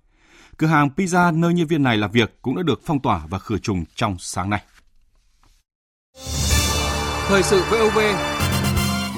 [0.59, 3.39] Cửa hàng pizza nơi nhân viên này làm việc cũng đã được phong tỏa và
[3.39, 4.61] khử trùng trong sáng nay.
[7.27, 7.99] Thời sự VOV,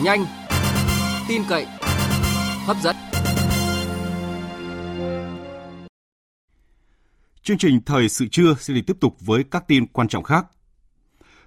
[0.03, 0.25] nhanh,
[1.27, 1.65] tin cậy,
[2.65, 2.95] hấp dẫn.
[7.43, 10.45] Chương trình Thời sự trưa sẽ được tiếp tục với các tin quan trọng khác.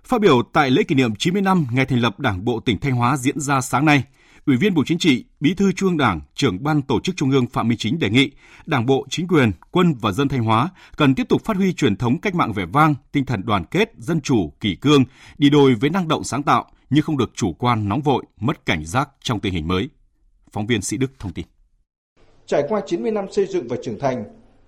[0.04, 2.92] Phát biểu tại lễ kỷ niệm 90 năm ngày thành lập Đảng bộ tỉnh Thanh
[2.92, 4.04] Hóa diễn ra sáng nay,
[4.46, 7.30] Ủy viên Bộ Chính trị, Bí thư Trung ương Đảng, trưởng ban tổ chức Trung
[7.30, 8.30] ương Phạm Minh Chính đề nghị
[8.66, 11.96] Đảng bộ, chính quyền, quân và dân Thanh Hóa cần tiếp tục phát huy truyền
[11.96, 15.04] thống cách mạng vẻ vang, tinh thần đoàn kết, dân chủ, kỷ cương,
[15.38, 18.66] đi đôi với năng động sáng tạo, nhưng không được chủ quan nóng vội, mất
[18.66, 19.88] cảnh giác trong tình hình mới.
[20.52, 21.46] Phóng viên Sĩ Đức thông tin.
[22.46, 24.24] Trải qua 90 năm xây dựng và trưởng thành,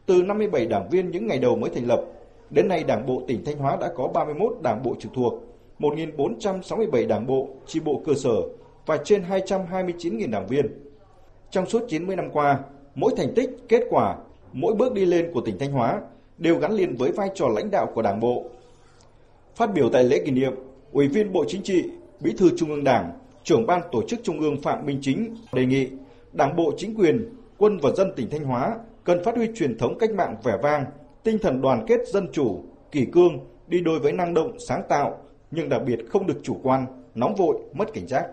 [0.07, 2.01] từ 57 đảng viên những ngày đầu mới thành lập,
[2.51, 5.35] đến nay Đảng bộ tỉnh Thanh Hóa đã có 31 đảng bộ trực thuộc,
[5.79, 8.41] 1.467 đảng bộ, chi bộ cơ sở
[8.87, 10.67] và trên 229.000 đảng viên.
[11.51, 12.61] Trong suốt 90 năm qua,
[12.95, 14.17] mỗi thành tích, kết quả,
[14.53, 16.01] mỗi bước đi lên của tỉnh Thanh Hóa
[16.39, 18.45] đều gắn liền với vai trò lãnh đạo của Đảng bộ.
[19.55, 20.53] Phát biểu tại lễ kỷ niệm,
[20.93, 21.85] Ủy viên Bộ Chính trị,
[22.21, 25.67] Bí thư Trung ương Đảng, trưởng ban tổ chức Trung ương Phạm Minh Chính đề
[25.67, 25.89] nghị
[26.33, 29.99] Đảng bộ chính quyền, quân và dân tỉnh Thanh Hóa cần phát huy truyền thống
[29.99, 30.85] cách mạng vẻ vang,
[31.23, 35.19] tinh thần đoàn kết dân chủ, kỷ cương đi đôi với năng động, sáng tạo,
[35.51, 38.27] nhưng đặc biệt không được chủ quan, nóng vội, mất cảnh giác.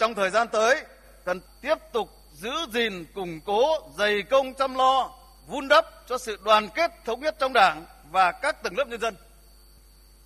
[0.00, 0.82] Trong thời gian tới,
[1.24, 5.10] cần tiếp tục giữ gìn, củng cố, dày công chăm lo,
[5.46, 9.00] vun đắp cho sự đoàn kết thống nhất trong Đảng và các tầng lớp nhân
[9.00, 9.16] dân.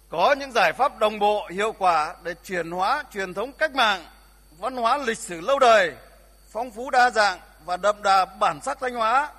[0.08, 4.06] Có những giải pháp đồng bộ hiệu quả để chuyển hóa truyền thống cách mạng,
[4.58, 5.92] văn hóa lịch sử lâu đời,
[6.50, 9.32] phong phú đa dạng và đậm đà bản sắc Thanh Hóa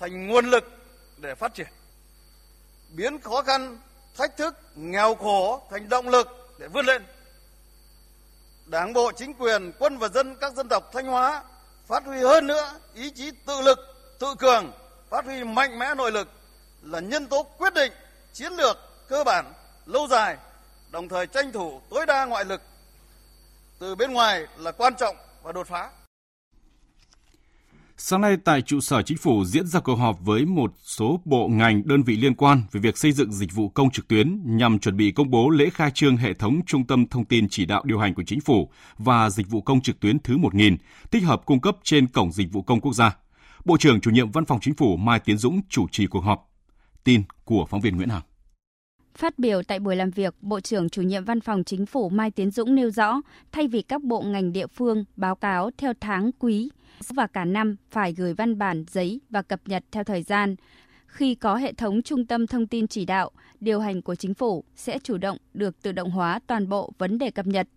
[0.00, 0.70] thành nguồn lực
[1.16, 1.68] để phát triển.
[2.88, 3.78] Biến khó khăn,
[4.16, 7.04] thách thức, nghèo khổ thành động lực để vươn lên.
[8.70, 11.42] Đảng bộ, chính quyền, quân và dân các dân tộc Thanh Hóa
[11.86, 13.78] phát huy hơn nữa ý chí tự lực,
[14.18, 14.72] tự cường,
[15.08, 16.28] phát huy mạnh mẽ nội lực
[16.82, 17.92] là nhân tố quyết định,
[18.32, 18.76] chiến lược,
[19.08, 19.52] cơ bản,
[19.86, 20.36] lâu dài,
[20.90, 22.62] đồng thời tranh thủ tối đa ngoại lực
[23.78, 25.90] từ bên ngoài là quan trọng và đột phá.
[28.02, 31.48] Sáng nay tại trụ sở chính phủ diễn ra cuộc họp với một số bộ
[31.48, 34.78] ngành đơn vị liên quan về việc xây dựng dịch vụ công trực tuyến nhằm
[34.78, 37.82] chuẩn bị công bố lễ khai trương hệ thống trung tâm thông tin chỉ đạo
[37.84, 40.76] điều hành của chính phủ và dịch vụ công trực tuyến thứ 1000,
[41.10, 43.16] tích hợp cung cấp trên cổng dịch vụ công quốc gia.
[43.64, 46.50] Bộ trưởng chủ nhiệm Văn phòng Chính phủ Mai Tiến Dũng chủ trì cuộc họp.
[47.04, 48.22] Tin của phóng viên Nguyễn Hằng.
[49.14, 52.30] Phát biểu tại buổi làm việc, Bộ trưởng chủ nhiệm Văn phòng Chính phủ Mai
[52.30, 53.20] Tiến Dũng nêu rõ,
[53.52, 56.70] thay vì các bộ ngành địa phương báo cáo theo tháng quý
[57.08, 60.56] và cả năm phải gửi văn bản giấy và cập nhật theo thời gian,
[61.06, 64.64] khi có hệ thống trung tâm thông tin chỉ đạo, điều hành của chính phủ
[64.76, 67.68] sẽ chủ động được tự động hóa toàn bộ vấn đề cập nhật.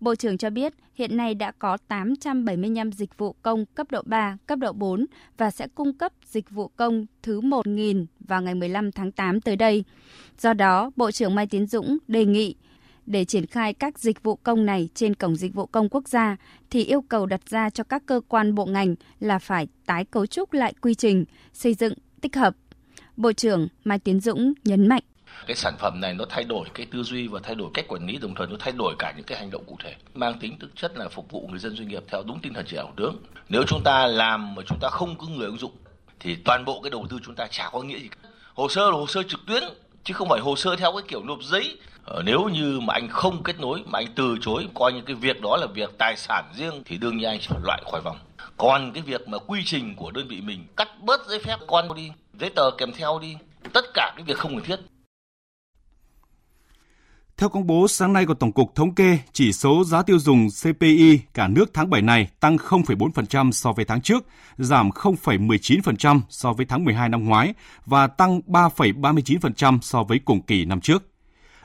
[0.00, 4.36] Bộ trưởng cho biết hiện nay đã có 875 dịch vụ công cấp độ 3,
[4.46, 8.92] cấp độ 4 và sẽ cung cấp dịch vụ công thứ 1.000 vào ngày 15
[8.92, 9.84] tháng 8 tới đây.
[10.38, 12.54] Do đó, Bộ trưởng Mai Tiến Dũng đề nghị
[13.06, 16.36] để triển khai các dịch vụ công này trên cổng dịch vụ công quốc gia
[16.70, 20.26] thì yêu cầu đặt ra cho các cơ quan bộ ngành là phải tái cấu
[20.26, 22.54] trúc lại quy trình, xây dựng tích hợp
[23.16, 25.02] Bộ trưởng Mai Tiến Dũng nhấn mạnh.
[25.46, 28.06] Cái sản phẩm này nó thay đổi cái tư duy và thay đổi cách quản
[28.06, 30.58] lý đồng thời nó thay đổi cả những cái hành động cụ thể mang tính
[30.60, 32.86] thực chất là phục vụ người dân doanh nghiệp theo đúng tinh thần chỉ đạo
[32.86, 33.16] của tướng.
[33.48, 35.72] Nếu chúng ta làm mà chúng ta không có người ứng dụng
[36.20, 38.28] thì toàn bộ cái đầu tư chúng ta chả có nghĩa gì cả.
[38.54, 39.62] Hồ sơ là hồ sơ trực tuyến
[40.04, 41.78] chứ không phải hồ sơ theo cái kiểu nộp giấy.
[42.06, 45.16] Ờ, nếu như mà anh không kết nối mà anh từ chối coi như cái
[45.16, 48.16] việc đó là việc tài sản riêng thì đương nhiên anh phải loại khỏi vòng.
[48.56, 51.94] Còn cái việc mà quy trình của đơn vị mình cắt bớt giấy phép con
[51.96, 53.36] đi giấy tờ kèm theo đi,
[53.72, 54.76] tất cả cái việc không cần thiết.
[57.36, 60.48] Theo công bố sáng nay của Tổng cục Thống kê, chỉ số giá tiêu dùng
[60.62, 66.52] CPI cả nước tháng 7 này tăng 0,4% so với tháng trước, giảm 0,19% so
[66.52, 67.54] với tháng 12 năm ngoái
[67.86, 71.15] và tăng 3,39% so với cùng kỳ năm trước.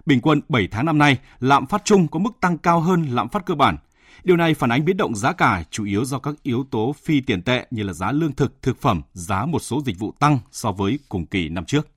[0.05, 3.29] Bình quân 7 tháng năm nay, lạm phát chung có mức tăng cao hơn lạm
[3.29, 3.77] phát cơ bản–
[4.23, 7.21] Điều này phản ánh biến động giá cả chủ yếu do các yếu tố phi
[7.21, 10.39] tiền tệ như là giá lương thực, thực phẩm, giá một số dịch vụ tăng
[10.51, 11.87] so với cùng kỳ năm trước.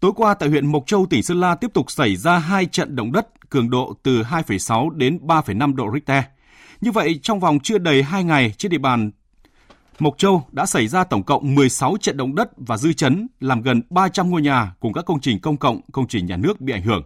[0.00, 2.96] Tối qua tại huyện Mộc Châu, tỉnh Sơn La tiếp tục xảy ra hai trận
[2.96, 6.24] động đất cường độ từ 2,6 đến 3,5 độ Richter.
[6.80, 9.10] Như vậy, trong vòng chưa đầy 2 ngày trên địa bàn
[9.98, 13.62] Mộc Châu đã xảy ra tổng cộng 16 trận động đất và dư chấn làm
[13.62, 16.72] gần 300 ngôi nhà cùng các công trình công cộng, công trình nhà nước bị
[16.72, 17.02] ảnh hưởng.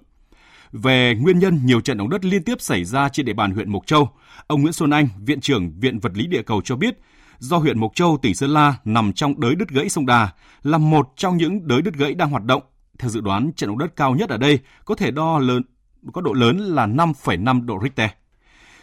[0.73, 3.71] Về nguyên nhân nhiều trận động đất liên tiếp xảy ra trên địa bàn huyện
[3.71, 4.09] Mộc Châu,
[4.47, 6.99] ông Nguyễn Xuân Anh, Viện trưởng Viện Vật lý Địa cầu cho biết,
[7.39, 10.29] do huyện Mộc Châu, tỉnh Sơn La nằm trong đới đứt gãy sông Đà,
[10.63, 12.63] là một trong những đới đứt gãy đang hoạt động.
[12.99, 15.63] Theo dự đoán, trận động đất cao nhất ở đây có thể đo lớn
[16.13, 18.11] có độ lớn là 5,5 độ Richter.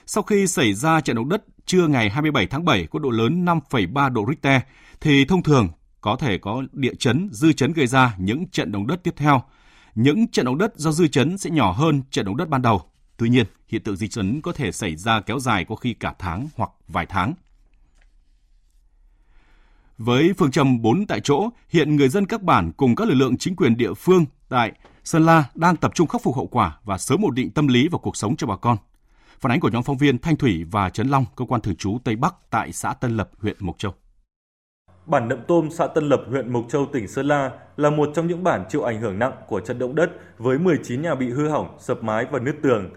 [0.05, 3.45] Sau khi xảy ra trận động đất trưa ngày 27 tháng 7 có độ lớn
[3.45, 4.61] 5,3 độ Richter,
[5.01, 5.67] thì thông thường
[6.01, 9.41] có thể có địa chấn, dư chấn gây ra những trận động đất tiếp theo
[9.95, 12.81] những trận động đất do dư chấn sẽ nhỏ hơn trận động đất ban đầu.
[13.17, 16.13] Tuy nhiên, hiện tượng dư chấn có thể xảy ra kéo dài có khi cả
[16.19, 17.33] tháng hoặc vài tháng.
[19.97, 23.37] Với phương châm 4 tại chỗ, hiện người dân các bản cùng các lực lượng
[23.37, 24.71] chính quyền địa phương tại
[25.03, 27.87] Sơn La đang tập trung khắc phục hậu quả và sớm ổn định tâm lý
[27.87, 28.77] và cuộc sống cho bà con.
[29.39, 31.97] Phản ánh của nhóm phóng viên Thanh Thủy và Trấn Long, cơ quan thường trú
[32.03, 33.93] Tây Bắc tại xã Tân Lập, huyện Mộc Châu.
[35.05, 38.27] Bản Nậm Tôm, xã Tân Lập, huyện Mộc Châu, tỉnh Sơn La là một trong
[38.27, 41.47] những bản chịu ảnh hưởng nặng của trận động đất với 19 nhà bị hư
[41.47, 42.89] hỏng, sập mái và nứt tường.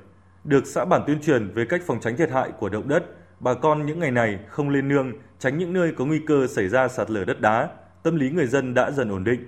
[0.45, 3.05] Được xã bản tuyên truyền về cách phòng tránh thiệt hại của động đất,
[3.41, 6.69] bà con những ngày này không lên nương, tránh những nơi có nguy cơ xảy
[6.69, 7.69] ra sạt lở đất đá,
[8.03, 9.41] tâm lý người dân đã dần ổn định.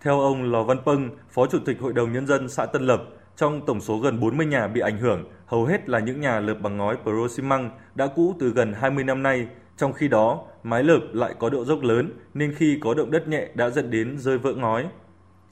[0.00, 3.02] Theo ông Lò Văn Pâng, Phó Chủ tịch Hội đồng Nhân dân xã Tân Lập,
[3.36, 6.54] trong tổng số gần 40 nhà bị ảnh hưởng, hầu hết là những nhà lợp
[6.54, 9.48] bằng ngói pro xi măng đã cũ từ gần 20 năm nay.
[9.76, 13.28] Trong khi đó, mái lợp lại có độ dốc lớn nên khi có động đất
[13.28, 14.88] nhẹ đã dẫn đến rơi vỡ ngói.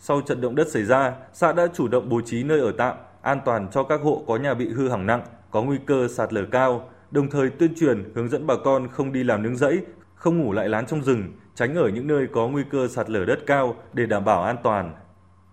[0.00, 2.96] Sau trận động đất xảy ra, xã đã chủ động bố trí nơi ở tạm,
[3.22, 6.33] an toàn cho các hộ có nhà bị hư hỏng nặng, có nguy cơ sạt
[6.33, 9.80] lở cao, đồng thời tuyên truyền hướng dẫn bà con không đi làm nương rẫy,
[10.14, 13.24] không ngủ lại lán trong rừng, tránh ở những nơi có nguy cơ sạt lở
[13.24, 14.92] đất cao để đảm bảo an toàn.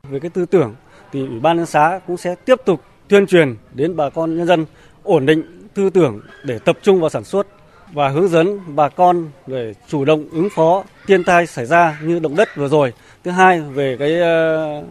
[0.10, 0.75] Về cái tư tưởng
[1.12, 4.47] thì Ủy ban nhân xã cũng sẽ tiếp tục tuyên truyền đến bà con nhân
[4.47, 4.65] dân
[5.04, 7.47] ổn định tư tưởng để tập trung vào sản xuất
[7.93, 12.19] và hướng dẫn bà con để chủ động ứng phó thiên tai xảy ra như
[12.19, 12.93] động đất vừa rồi.
[13.24, 14.84] Thứ hai về cái ờ,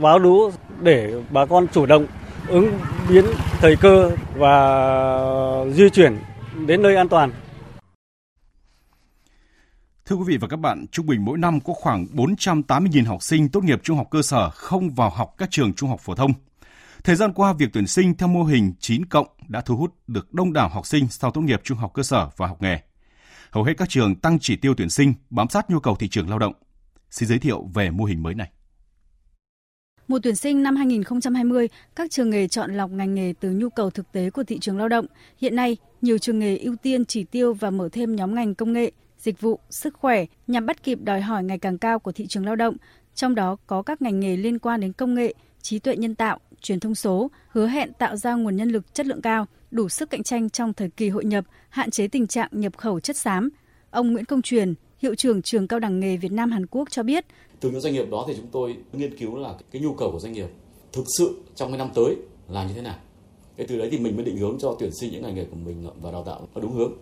[0.00, 2.06] báo lũ để bà con chủ động
[2.48, 2.78] ứng
[3.08, 3.24] biến
[3.60, 4.84] thời cơ và
[5.72, 6.16] di chuyển
[6.66, 7.30] đến nơi an toàn.
[10.06, 13.48] Thưa quý vị và các bạn, trung bình mỗi năm có khoảng 480.000 học sinh
[13.48, 16.32] tốt nghiệp trung học cơ sở không vào học các trường trung học phổ thông.
[17.06, 20.34] Thời gian qua, việc tuyển sinh theo mô hình 9 cộng đã thu hút được
[20.34, 22.78] đông đảo học sinh sau tốt nghiệp trung học cơ sở và học nghề.
[23.50, 26.28] Hầu hết các trường tăng chỉ tiêu tuyển sinh, bám sát nhu cầu thị trường
[26.28, 26.52] lao động.
[27.10, 28.50] Xin giới thiệu về mô hình mới này.
[30.08, 33.90] Mùa tuyển sinh năm 2020, các trường nghề chọn lọc ngành nghề từ nhu cầu
[33.90, 35.06] thực tế của thị trường lao động.
[35.40, 38.72] Hiện nay, nhiều trường nghề ưu tiên chỉ tiêu và mở thêm nhóm ngành công
[38.72, 42.26] nghệ, dịch vụ, sức khỏe nhằm bắt kịp đòi hỏi ngày càng cao của thị
[42.26, 42.76] trường lao động,
[43.14, 45.34] trong đó có các ngành nghề liên quan đến công nghệ,
[45.66, 49.06] trí tuệ nhân tạo, truyền thông số, hứa hẹn tạo ra nguồn nhân lực chất
[49.06, 52.48] lượng cao, đủ sức cạnh tranh trong thời kỳ hội nhập, hạn chế tình trạng
[52.52, 53.48] nhập khẩu chất xám.
[53.90, 57.02] Ông Nguyễn Công Truyền, hiệu trưởng trường cao đẳng nghề Việt Nam Hàn Quốc cho
[57.02, 57.24] biết,
[57.60, 60.18] từ những doanh nghiệp đó thì chúng tôi nghiên cứu là cái nhu cầu của
[60.18, 60.48] doanh nghiệp
[60.92, 62.16] thực sự trong cái năm tới
[62.48, 62.96] là như thế nào.
[63.56, 65.56] Thế từ đấy thì mình mới định hướng cho tuyển sinh những ngành nghề của
[65.56, 66.92] mình và đào tạo nó đúng hướng.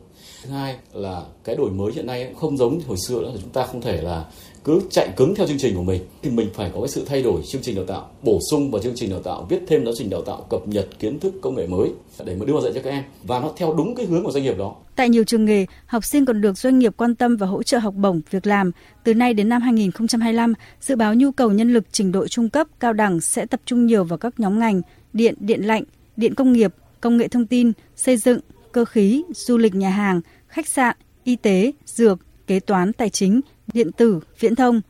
[0.42, 3.50] Thứ hai là cái đổi mới hiện nay không giống hồi xưa nữa là chúng
[3.50, 4.31] ta không thể là
[4.64, 7.22] cứ chạy cứng theo chương trình của mình thì mình phải có cái sự thay
[7.22, 9.94] đổi chương trình đào tạo bổ sung vào chương trình đào tạo viết thêm giáo
[9.96, 11.90] trình đào tạo cập nhật kiến thức công nghệ mới
[12.24, 13.03] để mà đưa vào dạy cho các em.
[13.22, 14.77] Và nó theo đúng cái hướng của doanh nghiệp đó.
[14.96, 17.79] Tại nhiều trường nghề, học sinh còn được doanh nghiệp quan tâm và hỗ trợ
[17.79, 18.70] học bổng, việc làm.
[19.05, 22.66] Từ nay đến năm 2025, dự báo nhu cầu nhân lực trình độ trung cấp,
[22.81, 25.85] cao đẳng sẽ tập trung nhiều vào các nhóm ngành điện, điện lạnh,
[26.16, 28.40] điện công nghiệp, công nghệ thông tin, xây dựng,
[28.72, 33.40] cơ khí, du lịch nhà hàng, khách sạn, y tế, dược, kế toán tài chính,
[33.72, 34.81] điện tử, viễn thông.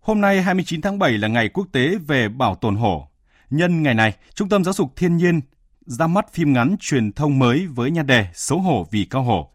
[0.00, 3.08] Hôm nay 29 tháng 7 là ngày quốc tế về bảo tồn hổ.
[3.50, 5.40] Nhân ngày này, Trung tâm Giáo dục Thiên nhiên
[5.86, 9.50] ra mắt phim ngắn truyền thông mới với nhan đề Xấu hổ vì cao hổ.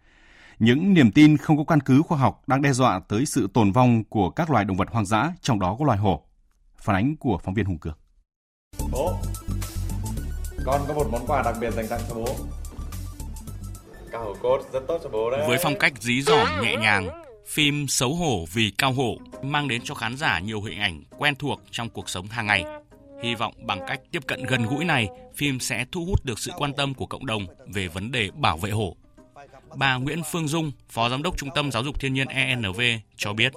[0.59, 3.71] Những niềm tin không có căn cứ khoa học đang đe dọa tới sự tồn
[3.71, 6.23] vong của các loài động vật hoang dã, trong đó có loài hổ.
[6.77, 7.97] Phản ánh của phóng viên Hùng Cường.
[8.91, 9.13] Bố,
[10.65, 12.35] con có một món quà đặc biệt dành tặng cho bố.
[14.11, 15.45] Cao hổ cốt rất tốt cho bố đấy.
[15.47, 19.81] Với phong cách dí dỏm nhẹ nhàng, phim Xấu hổ vì cao hổ mang đến
[19.83, 22.63] cho khán giả nhiều hình ảnh quen thuộc trong cuộc sống hàng ngày.
[23.23, 26.51] Hy vọng bằng cách tiếp cận gần gũi này, phim sẽ thu hút được sự
[26.57, 28.95] quan tâm của cộng đồng về vấn đề bảo vệ hổ.
[29.75, 32.81] Bà Nguyễn Phương Dung, Phó Giám đốc Trung tâm Giáo dục Thiên nhiên ENV
[33.17, 33.53] cho biết.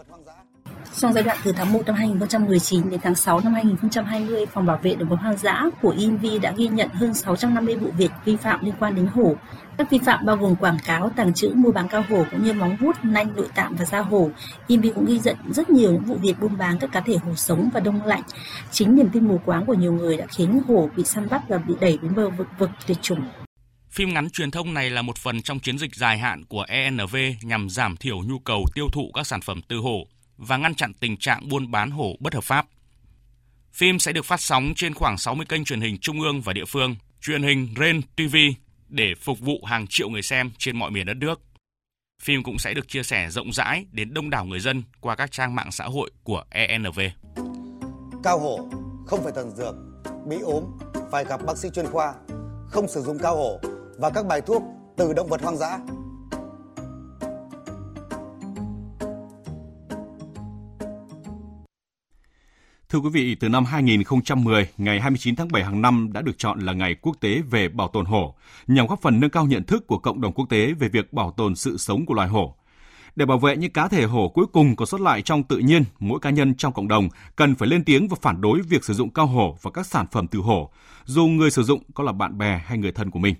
[0.96, 4.78] Trong giai đoạn từ tháng 1 năm 2019 đến tháng 6 năm 2020, Phòng Bảo
[4.82, 8.36] vệ Động vật hoang dã của INV đã ghi nhận hơn 650 vụ việc vi
[8.36, 9.34] phạm liên quan đến hổ.
[9.78, 12.52] Các vi phạm bao gồm quảng cáo, tàng trữ, mua bán cao hổ cũng như
[12.52, 14.30] móng vuốt, nanh, nội tạng và da hổ.
[14.66, 17.34] INV cũng ghi nhận rất nhiều những vụ việc buôn bán các cá thể hổ
[17.34, 18.22] sống và đông lạnh.
[18.70, 21.58] Chính niềm tin mù quáng của nhiều người đã khiến hổ bị săn bắt và
[21.58, 23.20] bị đẩy đến bờ vực vực tuyệt chủng.
[23.90, 27.16] Phim ngắn truyền thông này là một phần trong chiến dịch dài hạn của ENV
[27.42, 30.06] nhằm giảm thiểu nhu cầu tiêu thụ các sản phẩm từ hổ
[30.38, 32.66] và ngăn chặn tình trạng buôn bán hổ bất hợp pháp.
[33.72, 36.64] Phim sẽ được phát sóng trên khoảng 60 kênh truyền hình trung ương và địa
[36.64, 38.36] phương, truyền hình REN TV
[38.88, 41.40] để phục vụ hàng triệu người xem trên mọi miền đất nước.
[42.22, 45.32] Phim cũng sẽ được chia sẻ rộng rãi đến đông đảo người dân qua các
[45.32, 47.00] trang mạng xã hội của ENV.
[48.22, 48.68] Cao hổ
[49.06, 49.74] không phải thần dược,
[50.26, 50.64] bị ốm
[51.10, 52.14] phải gặp bác sĩ chuyên khoa,
[52.68, 53.60] không sử dụng cao hổ
[53.98, 54.62] và các bài thuốc
[54.96, 55.78] từ động vật hoang dã
[62.92, 66.60] Thưa quý vị, từ năm 2010, ngày 29 tháng 7 hàng năm đã được chọn
[66.60, 68.34] là ngày quốc tế về bảo tồn hổ,
[68.66, 71.30] nhằm góp phần nâng cao nhận thức của cộng đồng quốc tế về việc bảo
[71.30, 72.54] tồn sự sống của loài hổ.
[73.16, 75.84] Để bảo vệ những cá thể hổ cuối cùng còn sót lại trong tự nhiên,
[75.98, 78.94] mỗi cá nhân trong cộng đồng cần phải lên tiếng và phản đối việc sử
[78.94, 80.70] dụng cao hổ và các sản phẩm từ hổ,
[81.04, 83.34] dù người sử dụng có là bạn bè hay người thân của mình.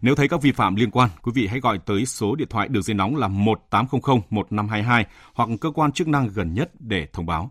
[0.00, 2.68] Nếu thấy các vi phạm liên quan, quý vị hãy gọi tới số điện thoại
[2.68, 7.26] đường dây nóng là 1800 1522 hoặc cơ quan chức năng gần nhất để thông
[7.26, 7.50] báo.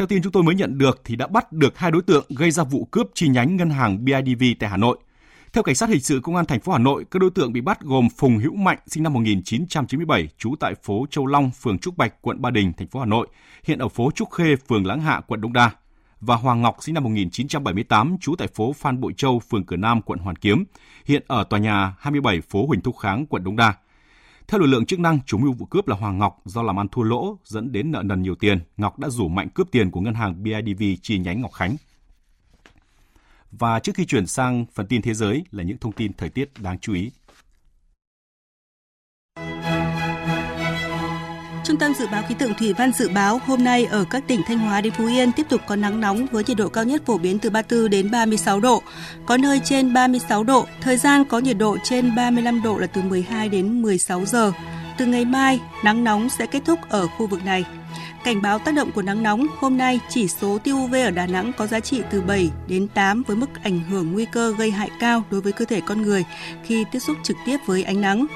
[0.00, 2.50] Theo tin chúng tôi mới nhận được thì đã bắt được hai đối tượng gây
[2.50, 4.98] ra vụ cướp chi nhánh ngân hàng BIDV tại Hà Nội.
[5.52, 7.60] Theo cảnh sát hình sự công an thành phố Hà Nội, các đối tượng bị
[7.60, 11.96] bắt gồm Phùng Hữu Mạnh sinh năm 1997, trú tại phố Châu Long, phường Trúc
[11.96, 13.26] Bạch, quận Ba Đình, thành phố Hà Nội,
[13.64, 15.70] hiện ở phố Trúc Khê, phường Láng Hạ, quận Đông Đa
[16.20, 20.02] và Hoàng Ngọc sinh năm 1978, trú tại phố Phan Bội Châu, phường Cửa Nam,
[20.02, 20.64] quận Hoàn Kiếm,
[21.06, 23.74] hiện ở tòa nhà 27 phố Huỳnh Thúc Kháng, quận Đông Đa.
[24.50, 26.88] Theo lực lượng chức năng, chủ mưu vụ cướp là Hoàng Ngọc do làm ăn
[26.88, 30.00] thua lỗ dẫn đến nợ nần nhiều tiền, Ngọc đã rủ Mạnh cướp tiền của
[30.00, 31.76] ngân hàng BIDV chi nhánh Ngọc Khánh.
[33.52, 36.50] Và trước khi chuyển sang phần tin thế giới là những thông tin thời tiết
[36.58, 37.10] đáng chú ý.
[41.70, 44.40] Trung tâm Dự báo Khí tượng Thủy văn dự báo hôm nay ở các tỉnh
[44.46, 47.02] Thanh Hóa đến Phú Yên tiếp tục có nắng nóng với nhiệt độ cao nhất
[47.06, 48.82] phổ biến từ 34 đến 36 độ,
[49.26, 53.02] có nơi trên 36 độ, thời gian có nhiệt độ trên 35 độ là từ
[53.02, 54.52] 12 đến 16 giờ.
[54.98, 57.64] Từ ngày mai, nắng nóng sẽ kết thúc ở khu vực này.
[58.24, 61.26] Cảnh báo tác động của nắng nóng, hôm nay chỉ số tia UV ở Đà
[61.26, 64.70] Nẵng có giá trị từ 7 đến 8 với mức ảnh hưởng nguy cơ gây
[64.70, 66.24] hại cao đối với cơ thể con người
[66.64, 68.26] khi tiếp xúc trực tiếp với ánh nắng.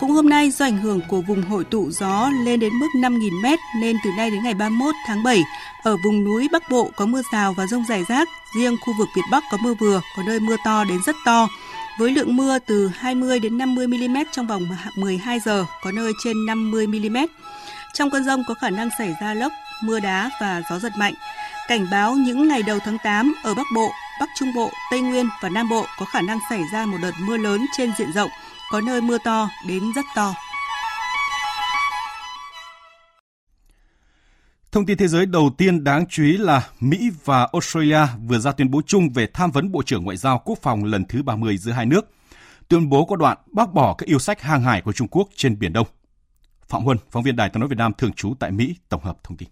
[0.00, 3.42] Cũng hôm nay do ảnh hưởng của vùng hội tụ gió lên đến mức 5.000
[3.42, 5.42] m nên từ nay đến ngày 31 tháng 7,
[5.82, 9.08] ở vùng núi Bắc Bộ có mưa rào và rông rải rác, riêng khu vực
[9.16, 11.48] Việt Bắc có mưa vừa, có nơi mưa to đến rất to
[11.98, 14.62] với lượng mưa từ 20 đến 50 mm trong vòng
[14.96, 17.16] 12 giờ, có nơi trên 50 mm.
[17.94, 19.52] Trong cơn rông có khả năng xảy ra lốc,
[19.82, 21.14] mưa đá và gió giật mạnh.
[21.68, 25.28] Cảnh báo những ngày đầu tháng 8 ở Bắc Bộ, Bắc Trung Bộ, Tây Nguyên
[25.42, 28.30] và Nam Bộ có khả năng xảy ra một đợt mưa lớn trên diện rộng,
[28.70, 30.34] có nơi mưa to đến rất to.
[34.72, 38.52] Thông tin thế giới đầu tiên đáng chú ý là Mỹ và Australia vừa ra
[38.52, 41.56] tuyên bố chung về tham vấn Bộ trưởng Ngoại giao Quốc phòng lần thứ 30
[41.56, 42.00] giữa hai nước.
[42.68, 45.58] Tuyên bố có đoạn bác bỏ các yêu sách hàng hải của Trung Quốc trên
[45.58, 45.86] Biển Đông.
[46.68, 49.18] Phạm Huân, phóng viên Đài tiếng nói Việt Nam thường trú tại Mỹ, tổng hợp
[49.24, 49.48] thông tin.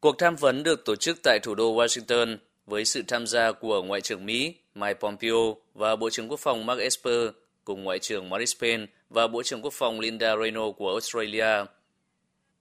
[0.00, 2.36] Cuộc tham vấn được tổ chức tại thủ đô Washington
[2.66, 6.66] với sự tham gia của Ngoại trưởng Mỹ Mike Pompeo và Bộ trưởng Quốc phòng
[6.66, 7.28] Mark Esper
[7.64, 11.64] cùng Ngoại trưởng Maurice Payne và Bộ trưởng Quốc phòng Linda Reno của Australia.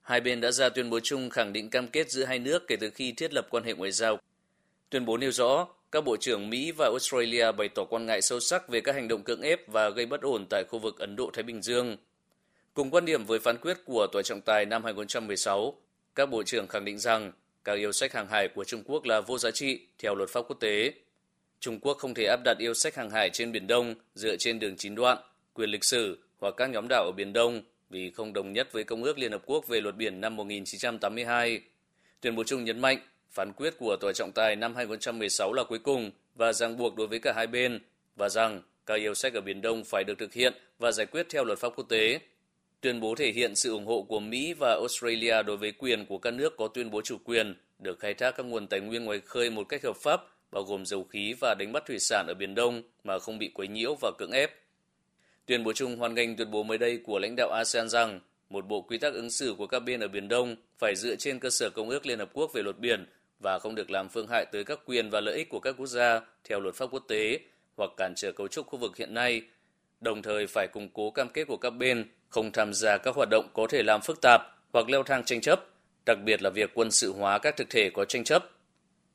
[0.02, 2.76] Hai bên đã ra tuyên bố chung khẳng định cam kết giữa hai nước kể
[2.76, 4.20] từ khi thiết lập quan hệ ngoại giao.
[4.90, 8.40] Tuyên bố nêu rõ, các bộ trưởng Mỹ và Australia bày tỏ quan ngại sâu
[8.40, 11.16] sắc về các hành động cưỡng ép và gây bất ổn tại khu vực Ấn
[11.16, 11.98] Độ-Thái Bình Dương–
[12.74, 15.78] Cùng quan điểm với phán quyết của Tòa trọng tài năm 2016,
[16.16, 17.32] các bộ trưởng khẳng định rằng
[17.64, 20.42] các yêu sách hàng hải của Trung Quốc là vô giá trị theo luật pháp
[20.48, 20.94] quốc tế.
[21.62, 24.60] Trung Quốc không thể áp đặt yêu sách hàng hải trên Biển Đông dựa trên
[24.60, 25.18] đường chín đoạn,
[25.54, 28.84] quyền lịch sử hoặc các nhóm đảo ở Biển Đông vì không đồng nhất với
[28.84, 31.62] Công ước Liên Hợp Quốc về luật biển năm 1982.
[32.22, 32.98] Tuyên bố chung nhấn mạnh
[33.30, 37.08] phán quyết của Tòa trọng tài năm 2016 là cuối cùng và ràng buộc đối
[37.08, 37.80] với cả hai bên
[38.16, 41.28] và rằng các yêu sách ở Biển Đông phải được thực hiện và giải quyết
[41.30, 42.20] theo luật pháp quốc tế.
[42.82, 46.18] Tuyên bố thể hiện sự ủng hộ của Mỹ và Australia đối với quyền của
[46.18, 49.22] các nước có tuyên bố chủ quyền được khai thác các nguồn tài nguyên ngoài
[49.26, 52.34] khơi một cách hợp pháp, bao gồm dầu khí và đánh bắt thủy sản ở
[52.34, 54.52] Biển Đông mà không bị quấy nhiễu và cưỡng ép.
[55.46, 58.68] Tuyên bố chung hoan nghênh tuyên bố mới đây của lãnh đạo ASEAN rằng một
[58.68, 61.50] bộ quy tắc ứng xử của các bên ở Biển Đông phải dựa trên cơ
[61.50, 63.06] sở Công ước Liên Hợp Quốc về luật biển
[63.40, 65.88] và không được làm phương hại tới các quyền và lợi ích của các quốc
[65.88, 67.40] gia theo luật pháp quốc tế
[67.78, 69.42] hoặc cản trở cấu trúc khu vực hiện nay,
[70.02, 73.30] đồng thời phải củng cố cam kết của các bên không tham gia các hoạt
[73.32, 74.42] động có thể làm phức tạp
[74.74, 75.66] hoặc leo thang tranh chấp,
[76.06, 78.50] đặc biệt là việc quân sự hóa các thực thể có tranh chấp.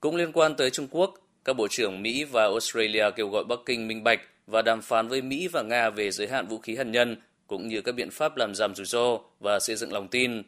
[0.00, 1.14] Cũng liên quan tới Trung Quốc,
[1.46, 5.08] các bộ trưởng Mỹ và Australia kêu gọi Bắc Kinh minh bạch và đàm phán
[5.08, 8.10] với Mỹ và Nga về giới hạn vũ khí hạt nhân, cũng như các biện
[8.10, 10.42] pháp làm giảm rủi ro và xây dựng lòng tin.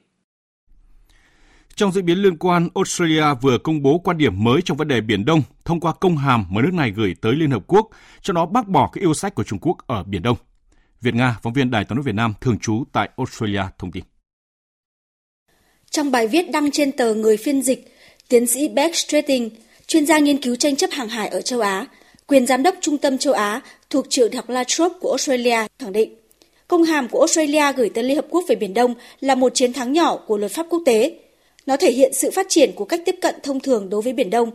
[1.74, 5.00] Trong diễn biến liên quan, Australia vừa công bố quan điểm mới trong vấn đề
[5.00, 7.88] Biển Đông thông qua công hàm mà nước này gửi tới Liên Hợp Quốc,
[8.22, 10.36] cho nó bác bỏ các yêu sách của Trung Quốc ở Biển Đông.
[11.00, 14.04] Việt Nga, phóng viên Đài tiếng nói Việt Nam thường trú tại Australia thông tin.
[15.90, 17.94] Trong bài viết đăng trên tờ Người phiên dịch,
[18.28, 19.50] tiến sĩ Beck Stratting,
[19.88, 21.86] chuyên gia nghiên cứu tranh chấp hàng hải ở châu Á,
[22.26, 25.58] quyền giám đốc Trung tâm châu Á thuộc trường đại học La Trobe của Australia
[25.78, 26.14] khẳng định,
[26.68, 29.72] công hàm của Australia gửi tới Liên Hợp Quốc về Biển Đông là một chiến
[29.72, 31.18] thắng nhỏ của luật pháp quốc tế.
[31.66, 34.30] Nó thể hiện sự phát triển của cách tiếp cận thông thường đối với Biển
[34.30, 34.50] Đông.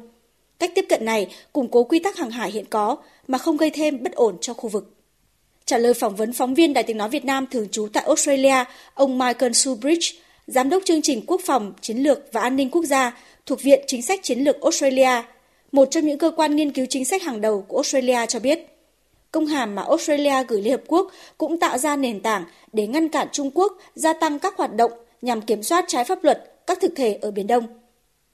[0.60, 2.98] Cách tiếp cận này củng cố quy tắc hàng hải hiện có
[3.28, 4.94] mà không gây thêm bất ổn cho khu vực.
[5.66, 8.64] Trả lời phỏng vấn phóng viên Đài tiếng nói Việt Nam thường trú tại Australia,
[8.94, 10.08] ông Michael Subridge,
[10.48, 13.84] Giám đốc chương trình Quốc phòng, Chiến lược và An ninh Quốc gia thuộc Viện
[13.88, 15.24] Chính sách Chiến lược Australia,
[15.72, 18.60] một trong những cơ quan nghiên cứu chính sách hàng đầu của Australia cho biết.
[19.32, 23.10] Công hàm mà Australia gửi Liên Hợp Quốc cũng tạo ra nền tảng để ngăn
[23.10, 24.92] cản Trung Quốc gia tăng các hoạt động
[25.22, 27.64] nhằm kiểm soát trái pháp luật các thực thể ở Biển Đông.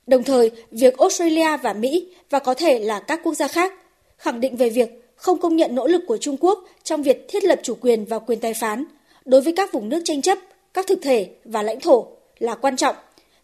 [0.08, 3.74] Đồng thời, việc Australia và Mỹ và có thể là các quốc gia khác
[4.18, 7.44] khẳng định về việc không công nhận nỗ lực của Trung Quốc trong việc thiết
[7.44, 8.86] lập chủ quyền và quyền tài phán
[9.26, 10.38] đối với các vùng nước tranh chấp,
[10.74, 12.08] các thực thể và lãnh thổ
[12.40, 12.96] là quan trọng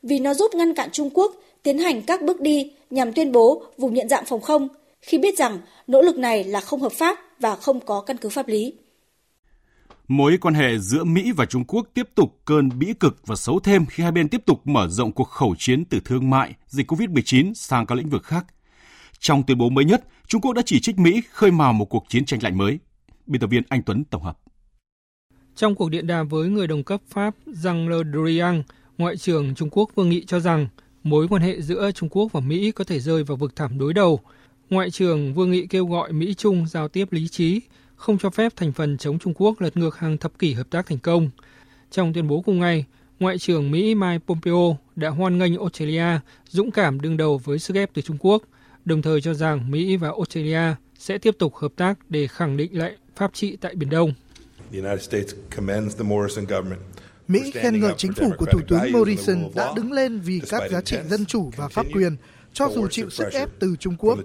[0.04, 3.64] vì nó giúp ngăn cản Trung Quốc tiến hành các bước đi nhằm tuyên bố
[3.78, 4.68] vùng nhận dạng phòng không
[5.02, 8.30] khi biết rằng nỗ lực này là không hợp pháp và không có căn cứ
[8.30, 8.74] pháp lý.
[10.08, 13.60] Mối quan hệ giữa Mỹ và Trung Quốc tiếp tục cơn bĩ cực và xấu
[13.60, 16.92] thêm khi hai bên tiếp tục mở rộng cuộc khẩu chiến từ thương mại, dịch
[16.92, 18.46] COVID-19 sang các lĩnh vực khác.
[19.20, 22.06] Trong tuyên bố mới nhất, Trung Quốc đã chỉ trích Mỹ khơi mào một cuộc
[22.10, 22.80] chiến tranh lạnh mới.
[23.26, 24.38] Biên tập viên Anh Tuấn tổng hợp.
[25.56, 28.64] Trong cuộc điện đàm với người đồng cấp Pháp Jean Le Drian,
[28.98, 30.68] Ngoại trưởng Trung Quốc Vương Nghị cho rằng
[31.04, 33.94] mối quan hệ giữa Trung Quốc và Mỹ có thể rơi vào vực thẳm đối
[33.94, 34.20] đầu.
[34.70, 37.62] Ngoại trưởng Vương Nghị kêu gọi Mỹ-Trung giao tiếp lý trí,
[37.96, 40.86] không cho phép thành phần chống Trung Quốc lật ngược hàng thập kỷ hợp tác
[40.86, 41.30] thành công.
[41.92, 42.86] Trong tuyên bố cùng ngày,
[43.20, 47.76] Ngoại trưởng Mỹ Mike Pompeo đã hoan nghênh Australia dũng cảm đương đầu với sức
[47.76, 48.44] ép từ Trung Quốc,
[48.86, 52.78] đồng thời cho rằng Mỹ và Australia sẽ tiếp tục hợp tác để khẳng định
[52.78, 54.14] lại pháp trị tại Biển Đông.
[57.28, 60.82] Mỹ khen ngợi chính phủ của Thủ tướng Morrison đã đứng lên vì các giá
[60.82, 62.16] trị dân chủ và pháp quyền,
[62.54, 64.20] cho dù chịu sức ép từ Trung Quốc.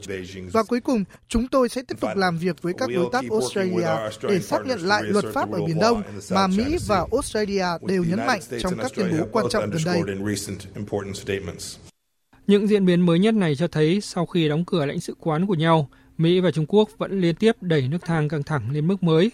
[0.52, 3.88] Và cuối cùng, chúng tôi sẽ tiếp tục làm việc với các đối tác Australia
[4.22, 8.26] để xác nhận lại luật pháp ở Biển Đông mà Mỹ và Australia đều nhấn
[8.26, 10.02] mạnh trong các tuyên bố quan trọng gần đây.
[12.46, 15.46] Những diễn biến mới nhất này cho thấy sau khi đóng cửa lãnh sự quán
[15.46, 18.86] của nhau, Mỹ và Trung Quốc vẫn liên tiếp đẩy nước thang căng thẳng lên
[18.86, 19.30] mức mới.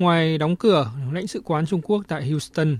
[0.00, 2.78] Ngoài đóng cửa lãnh sự quán Trung Quốc tại Houston,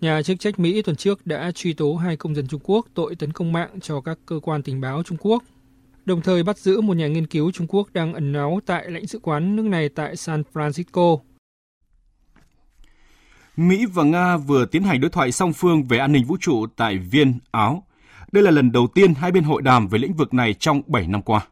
[0.00, 3.14] nhà chức trách Mỹ tuần trước đã truy tố hai công dân Trung Quốc tội
[3.14, 5.42] tấn công mạng cho các cơ quan tình báo Trung Quốc,
[6.04, 9.06] đồng thời bắt giữ một nhà nghiên cứu Trung Quốc đang ẩn náu tại lãnh
[9.06, 11.18] sự quán nước này tại San Francisco.
[13.56, 16.66] Mỹ và Nga vừa tiến hành đối thoại song phương về an ninh vũ trụ
[16.76, 17.86] tại Viên, Áo.
[18.32, 21.06] Đây là lần đầu tiên hai bên hội đàm về lĩnh vực này trong 7
[21.06, 21.46] năm qua.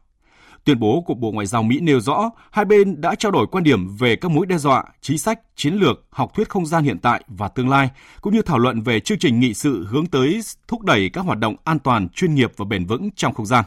[0.67, 3.63] Tuyên bố của Bộ Ngoại giao Mỹ nêu rõ hai bên đã trao đổi quan
[3.63, 6.99] điểm về các mối đe dọa, chính sách, chiến lược, học thuyết không gian hiện
[6.99, 7.89] tại và tương lai,
[8.21, 11.39] cũng như thảo luận về chương trình nghị sự hướng tới thúc đẩy các hoạt
[11.39, 13.65] động an toàn, chuyên nghiệp và bền vững trong không gian.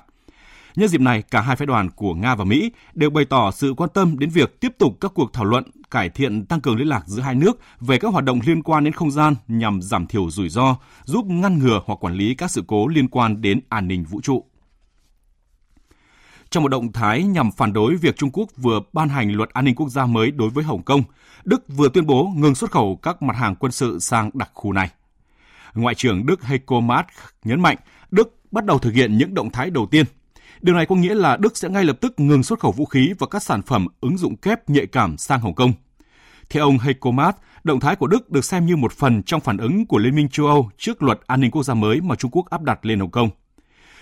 [0.77, 3.75] Nhân dịp này, cả hai phái đoàn của Nga và Mỹ đều bày tỏ sự
[3.77, 6.89] quan tâm đến việc tiếp tục các cuộc thảo luận cải thiện tăng cường liên
[6.89, 10.07] lạc giữa hai nước về các hoạt động liên quan đến không gian nhằm giảm
[10.07, 13.61] thiểu rủi ro, giúp ngăn ngừa hoặc quản lý các sự cố liên quan đến
[13.69, 14.45] an ninh vũ trụ.
[16.51, 19.65] Trong một động thái nhằm phản đối việc Trung Quốc vừa ban hành luật an
[19.65, 21.03] ninh quốc gia mới đối với Hồng Kông,
[21.45, 24.73] Đức vừa tuyên bố ngừng xuất khẩu các mặt hàng quân sự sang đặc khu
[24.73, 24.91] này.
[25.75, 27.05] Ngoại trưởng Đức Heiko Maas
[27.45, 27.77] nhấn mạnh
[28.11, 30.07] Đức bắt đầu thực hiện những động thái đầu tiên.
[30.61, 33.13] Điều này có nghĩa là Đức sẽ ngay lập tức ngừng xuất khẩu vũ khí
[33.19, 35.73] và các sản phẩm ứng dụng kép nhạy cảm sang Hồng Kông.
[36.51, 37.35] Theo ông Heiko Maas,
[37.65, 40.29] động thái của Đức được xem như một phần trong phản ứng của Liên minh
[40.29, 43.01] châu Âu trước luật an ninh quốc gia mới mà Trung Quốc áp đặt lên
[43.01, 43.31] Hồng Kông.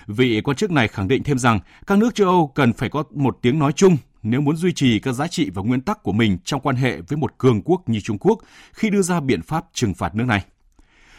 [0.08, 3.04] Vị quan chức này khẳng định thêm rằng các nước châu Âu cần phải có
[3.10, 6.12] một tiếng nói chung nếu muốn duy trì các giá trị và nguyên tắc của
[6.12, 8.38] mình trong quan hệ với một cường quốc như Trung Quốc
[8.72, 10.44] khi đưa ra biện pháp trừng phạt nước này.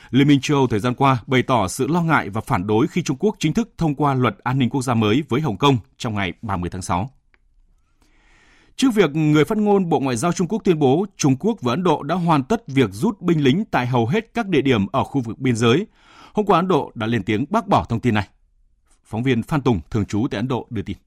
[0.10, 2.88] Liên minh châu Âu thời gian qua bày tỏ sự lo ngại và phản đối
[2.88, 5.58] khi Trung Quốc chính thức thông qua luật an ninh quốc gia mới với Hồng
[5.58, 7.10] Kông trong ngày 30 tháng 6.
[8.76, 11.74] Trước việc người phát ngôn Bộ Ngoại giao Trung Quốc tuyên bố Trung Quốc và
[11.74, 14.88] Ấn Độ đã hoàn tất việc rút binh lính tại hầu hết các địa điểm
[14.88, 15.88] ở khu vực biên giới,
[16.34, 18.28] hôm qua Ấn Độ đã lên tiếng bác bỏ thông tin này.
[19.10, 20.98] Phóng viên Phan Tùng, thường trú tại Ấn Độ đưa tin.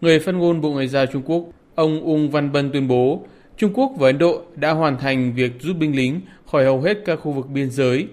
[0.00, 3.24] Người phát ngôn Bộ Ngoại giao Trung Quốc, ông Ung Văn Bân tuyên bố
[3.56, 6.98] Trung Quốc và Ấn Độ đã hoàn thành việc rút binh lính khỏi hầu hết
[7.04, 8.08] các khu vực biên giới.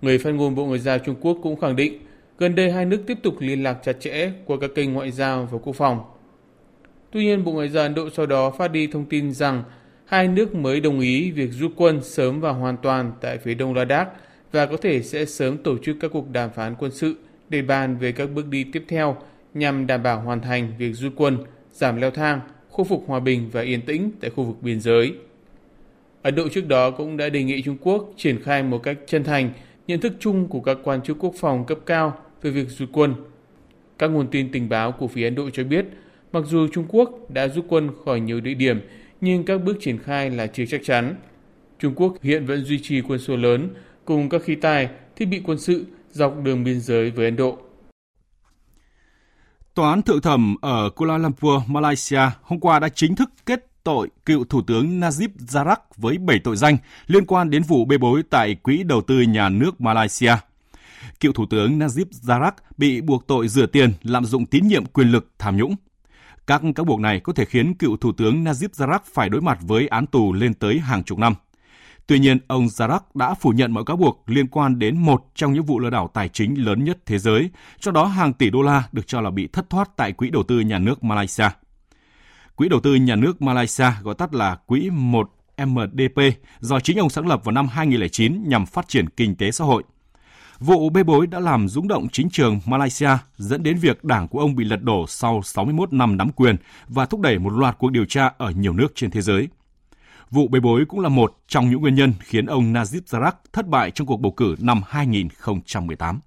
[0.00, 1.98] Người phát ngôn Bộ Ngoại giao Trung Quốc cũng khẳng định
[2.38, 5.48] gần đây hai nước tiếp tục liên lạc chặt chẽ qua các kênh ngoại giao
[5.52, 6.00] và quốc phòng.
[7.10, 9.62] Tuy nhiên, Bộ Ngoại giao Ấn Độ sau đó phát đi thông tin rằng
[10.04, 13.74] hai nước mới đồng ý việc rút quân sớm và hoàn toàn tại phía đông
[13.74, 14.08] Ladakh
[14.52, 17.16] và có thể sẽ sớm tổ chức các cuộc đàm phán quân sự
[17.52, 19.16] để bàn về các bước đi tiếp theo
[19.54, 21.38] nhằm đảm bảo hoàn thành việc rút quân,
[21.72, 22.40] giảm leo thang,
[22.70, 25.14] khôi phục hòa bình và yên tĩnh tại khu vực biên giới.
[26.22, 29.24] Ấn Độ trước đó cũng đã đề nghị Trung Quốc triển khai một cách chân
[29.24, 29.50] thành
[29.86, 33.14] nhận thức chung của các quan chức quốc phòng cấp cao về việc rút quân.
[33.98, 35.84] Các nguồn tin tình báo của phía Ấn Độ cho biết,
[36.32, 38.80] mặc dù Trung Quốc đã rút quân khỏi nhiều địa điểm,
[39.20, 41.14] nhưng các bước triển khai là chưa chắc chắn.
[41.78, 43.68] Trung Quốc hiện vẫn duy trì quân số lớn
[44.04, 47.58] cùng các khí tài, thiết bị quân sự dọc đường biên giới với Ấn Độ.
[49.74, 54.08] Tòa án thượng thẩm ở Kuala Lumpur, Malaysia hôm qua đã chính thức kết tội
[54.26, 58.22] cựu Thủ tướng Najib Razak với 7 tội danh liên quan đến vụ bê bối
[58.30, 60.34] tại Quỹ đầu tư nhà nước Malaysia.
[61.20, 65.08] Cựu Thủ tướng Najib Razak bị buộc tội rửa tiền, lạm dụng tín nhiệm quyền
[65.08, 65.76] lực, tham nhũng.
[66.46, 69.58] Các cáo buộc này có thể khiến cựu Thủ tướng Najib Razak phải đối mặt
[69.62, 71.34] với án tù lên tới hàng chục năm.
[72.12, 75.52] Tuy nhiên, ông Zarak đã phủ nhận mọi cáo buộc liên quan đến một trong
[75.52, 77.50] những vụ lừa đảo tài chính lớn nhất thế giới,
[77.80, 80.42] trong đó hàng tỷ đô la được cho là bị thất thoát tại Quỹ đầu
[80.42, 81.48] tư nhà nước Malaysia.
[82.56, 85.30] Quỹ đầu tư nhà nước Malaysia gọi tắt là Quỹ 1
[85.66, 86.20] MDP
[86.60, 89.82] do chính ông sáng lập vào năm 2009 nhằm phát triển kinh tế xã hội.
[90.58, 94.38] Vụ bê bối đã làm rúng động chính trường Malaysia, dẫn đến việc đảng của
[94.38, 96.56] ông bị lật đổ sau 61 năm nắm quyền
[96.88, 99.48] và thúc đẩy một loạt cuộc điều tra ở nhiều nước trên thế giới.
[100.32, 103.66] Vụ bê bối cũng là một trong những nguyên nhân khiến ông Najib Razak thất
[103.68, 106.20] bại trong cuộc bầu cử năm 2018.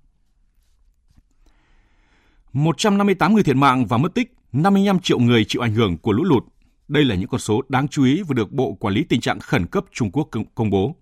[2.54, 6.24] 158 người thiệt mạng và mất tích, 55 triệu người chịu ảnh hưởng của lũ
[6.24, 6.44] lụt.
[6.88, 9.40] Đây là những con số đáng chú ý vừa được Bộ Quản lý Tình trạng
[9.40, 10.96] Khẩn cấp Trung Quốc công bố.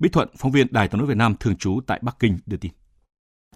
[0.00, 2.56] Bí Thuận, phóng viên Đài tiếng nói Việt Nam thường trú tại Bắc Kinh đưa
[2.56, 2.72] tin.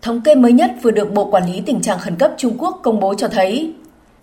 [0.03, 2.80] Thống kê mới nhất vừa được Bộ Quản lý Tình trạng Khẩn cấp Trung Quốc
[2.82, 3.74] công bố cho thấy,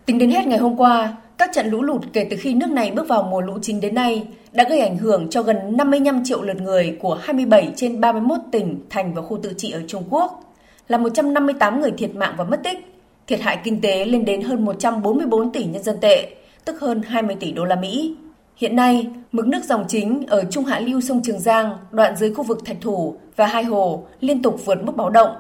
[0.06, 2.92] tính đến hết ngày hôm qua, các trận lũ lụt kể từ khi nước này
[2.92, 6.42] bước vào mùa lũ chính đến nay đã gây ảnh hưởng cho gần 55 triệu
[6.42, 10.56] lượt người của 27 trên 31 tỉnh, thành và khu tự trị ở Trung Quốc,
[10.88, 12.80] là 158 người thiệt mạng và mất tích,
[13.28, 16.30] thiệt hại kinh tế lên đến hơn 144 tỷ nhân dân tệ,
[16.66, 18.16] tức hơn 20 tỷ đô la Mỹ.
[18.56, 22.34] Hiện nay, mực nước dòng chính ở trung hạ lưu sông Trường Giang, đoạn dưới
[22.34, 25.36] khu vực Thạch Thủ và Hai Hồ liên tục vượt mức báo động,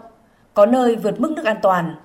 [0.53, 1.95] có nơi vượt mức nước an toàn.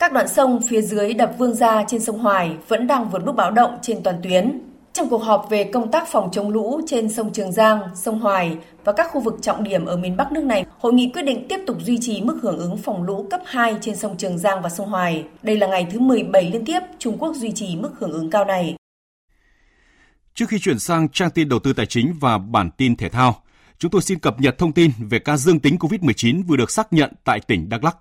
[0.00, 3.32] Các đoạn sông phía dưới đập Vương Gia trên sông Hoài vẫn đang vượt mức
[3.32, 4.60] báo động trên toàn tuyến.
[4.92, 8.56] Trong cuộc họp về công tác phòng chống lũ trên sông Trường Giang, sông Hoài
[8.84, 11.46] và các khu vực trọng điểm ở miền Bắc nước này, hội nghị quyết định
[11.48, 14.62] tiếp tục duy trì mức hưởng ứng phòng lũ cấp 2 trên sông Trường Giang
[14.62, 15.24] và sông Hoài.
[15.42, 18.44] Đây là ngày thứ 17 liên tiếp Trung Quốc duy trì mức hưởng ứng cao
[18.44, 18.74] này.
[20.34, 23.42] Trước khi chuyển sang trang tin đầu tư tài chính và bản tin thể thao,
[23.78, 26.92] chúng tôi xin cập nhật thông tin về ca dương tính COVID-19 vừa được xác
[26.92, 27.96] nhận tại tỉnh Đắk Lắk.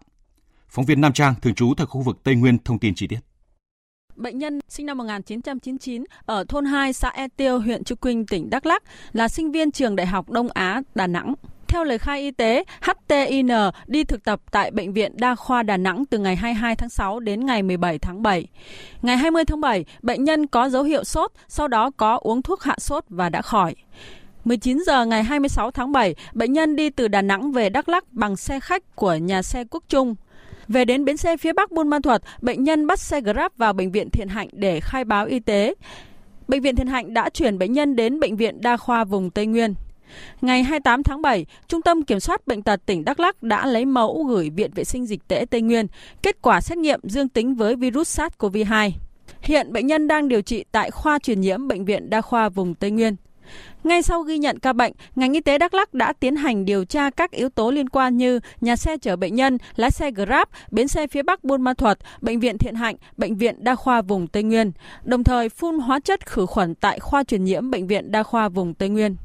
[0.69, 3.19] Phóng viên Nam Trang thường trú tại khu vực Tây Nguyên thông tin chi tiết.
[4.15, 8.49] Bệnh nhân sinh năm 1999 ở thôn 2 xã E Tiêu, huyện Trư Quynh, tỉnh
[8.49, 11.33] Đắk Lắc là sinh viên trường Đại học Đông Á, Đà Nẵng.
[11.67, 13.47] Theo lời khai y tế, HTIN
[13.87, 17.19] đi thực tập tại Bệnh viện Đa khoa Đà Nẵng từ ngày 22 tháng 6
[17.19, 18.47] đến ngày 17 tháng 7.
[19.01, 22.63] Ngày 20 tháng 7, bệnh nhân có dấu hiệu sốt, sau đó có uống thuốc
[22.63, 23.75] hạ sốt và đã khỏi.
[24.45, 28.13] 19 giờ ngày 26 tháng 7, bệnh nhân đi từ Đà Nẵng về Đắk Lắc
[28.13, 30.15] bằng xe khách của nhà xe Quốc Trung.
[30.69, 33.73] Về đến bến xe phía Bắc Buôn Ma thuật bệnh nhân bắt xe Grab vào
[33.73, 35.73] bệnh viện Thiện Hạnh để khai báo y tế.
[36.47, 39.45] Bệnh viện Thiện Hạnh đã chuyển bệnh nhân đến bệnh viện đa khoa vùng Tây
[39.45, 39.73] Nguyên.
[40.41, 43.85] Ngày 28 tháng 7, Trung tâm Kiểm soát Bệnh tật tỉnh Đắk lắc đã lấy
[43.85, 45.87] mẫu gửi Viện Vệ sinh Dịch tễ Tây Nguyên,
[46.23, 48.91] kết quả xét nghiệm dương tính với virus SARS-CoV-2.
[49.41, 52.75] Hiện bệnh nhân đang điều trị tại khoa truyền nhiễm Bệnh viện Đa khoa vùng
[52.75, 53.15] Tây Nguyên.
[53.83, 56.85] Ngay sau ghi nhận ca bệnh, ngành y tế Đắk Lắk đã tiến hành điều
[56.85, 60.47] tra các yếu tố liên quan như nhà xe chở bệnh nhân, lái xe Grab,
[60.71, 64.01] bến xe phía Bắc Buôn Ma thuật, bệnh viện Thiện Hạnh, bệnh viện Đa khoa
[64.01, 64.71] vùng Tây Nguyên,
[65.03, 68.49] đồng thời phun hóa chất khử khuẩn tại khoa truyền nhiễm bệnh viện Đa khoa
[68.49, 69.15] vùng Tây Nguyên.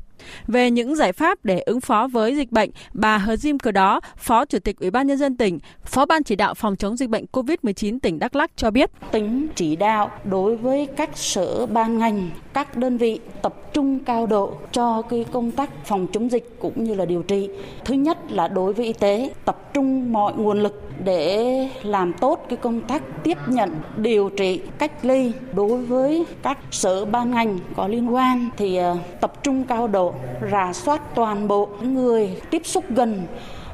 [0.47, 4.01] Về những giải pháp để ứng phó với dịch bệnh, bà Hờ Diêm Cờ Đó,
[4.17, 7.11] Phó Chủ tịch Ủy ban Nhân dân tỉnh, Phó Ban Chỉ đạo phòng chống dịch
[7.11, 8.91] bệnh COVID-19 tỉnh Đắk lắc cho biết.
[9.13, 14.27] Tính chỉ đạo đối với các sở ban ngành, các đơn vị tập trung cao
[14.27, 17.51] độ cho cái công tác phòng chống dịch cũng như là điều trị.
[17.85, 22.47] Thứ nhất là đối với y tế, tập trung mọi nguồn lực để làm tốt
[22.49, 27.59] cái công tác tiếp nhận, điều trị, cách ly đối với các sở ban ngành
[27.77, 30.15] có liên quan thì ờ, tập trung cao độ
[30.53, 33.27] rà soát toàn bộ người tiếp xúc gần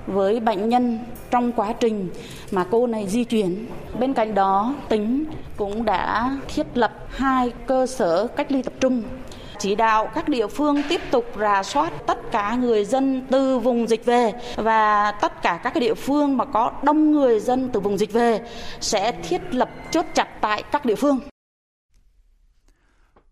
[0.06, 0.98] với bệnh nhân
[1.30, 2.08] trong quá trình
[2.50, 3.66] mà cô này di chuyển.
[3.98, 5.24] Bên cạnh đó, tỉnh
[5.56, 9.02] cũng đã thiết lập hai cơ sở cách ly tập trung
[9.60, 13.88] chỉ đạo các địa phương tiếp tục rà soát tất cả người dân từ vùng
[13.88, 17.98] dịch về và tất cả các địa phương mà có đông người dân từ vùng
[17.98, 18.40] dịch về
[18.80, 21.20] sẽ thiết lập chốt chặt tại các địa phương.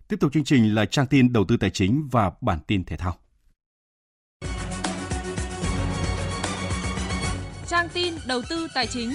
[0.08, 2.96] Tiếp tục chương trình là trang tin đầu tư tài chính và bản tin thể
[2.96, 3.14] thao.
[7.66, 9.12] Trang tin đầu tư tài chính.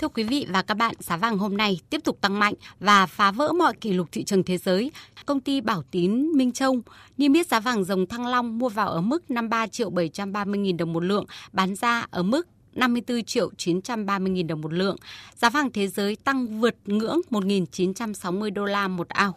[0.00, 3.06] Thưa quý vị và các bạn, giá vàng hôm nay tiếp tục tăng mạnh và
[3.06, 4.90] phá vỡ mọi kỷ lục thị trường thế giới.
[5.26, 6.80] Công ty Bảo Tín Minh Châu
[7.18, 10.76] niêm yết giá vàng dòng Thăng Long mua vào ở mức 53 triệu 730 nghìn
[10.76, 14.96] đồng một lượng, bán ra ở mức 54 triệu 930 nghìn đồng một lượng.
[15.34, 19.36] Giá vàng thế giới tăng vượt ngưỡng 1.960 đô la một ao.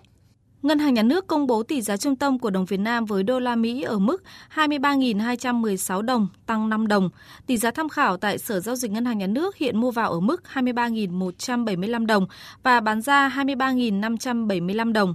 [0.63, 3.23] Ngân hàng Nhà nước công bố tỷ giá trung tâm của đồng Việt Nam với
[3.23, 4.23] đô la Mỹ ở mức
[4.55, 7.09] 23.216 đồng, tăng 5 đồng.
[7.47, 10.11] Tỷ giá tham khảo tại Sở Giao dịch Ngân hàng Nhà nước hiện mua vào
[10.11, 12.27] ở mức 23.175 đồng
[12.63, 15.13] và bán ra 23.575 đồng.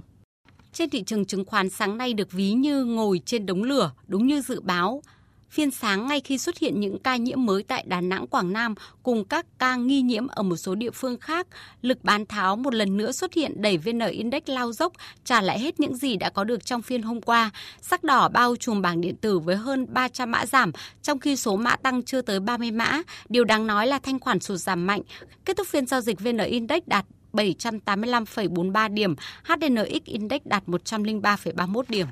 [0.73, 4.27] Trên thị trường chứng khoán sáng nay được ví như ngồi trên đống lửa, đúng
[4.27, 5.01] như dự báo.
[5.49, 8.75] Phiên sáng ngay khi xuất hiện những ca nhiễm mới tại Đà Nẵng, Quảng Nam
[9.03, 11.47] cùng các ca nghi nhiễm ở một số địa phương khác,
[11.81, 14.93] lực bán tháo một lần nữa xuất hiện đẩy VN Index lao dốc,
[15.23, 17.49] trả lại hết những gì đã có được trong phiên hôm qua.
[17.81, 20.71] Sắc đỏ bao trùm bảng điện tử với hơn 300 mã giảm,
[21.01, 23.01] trong khi số mã tăng chưa tới 30 mã.
[23.29, 25.01] Điều đáng nói là thanh khoản sụt giảm mạnh.
[25.45, 32.07] Kết thúc phiên giao dịch VN Index đạt 785,43 điểm, HNX Index đạt 103,31 điểm.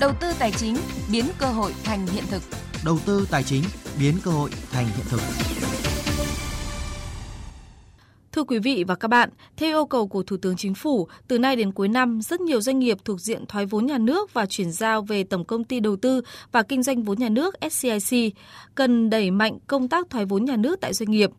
[0.00, 0.76] Đầu tư tài chính
[1.12, 2.42] biến cơ hội thành hiện thực.
[2.84, 3.62] Đầu tư tài chính
[3.98, 5.20] biến cơ hội thành hiện thực.
[8.32, 11.38] Thưa quý vị và các bạn, theo yêu cầu của Thủ tướng Chính phủ, từ
[11.38, 14.46] nay đến cuối năm, rất nhiều doanh nghiệp thuộc diện thoái vốn nhà nước và
[14.46, 16.20] chuyển giao về Tổng công ty Đầu tư
[16.52, 18.34] và Kinh doanh vốn nhà nước SCIC
[18.74, 21.30] cần đẩy mạnh công tác thoái vốn nhà nước tại doanh nghiệp.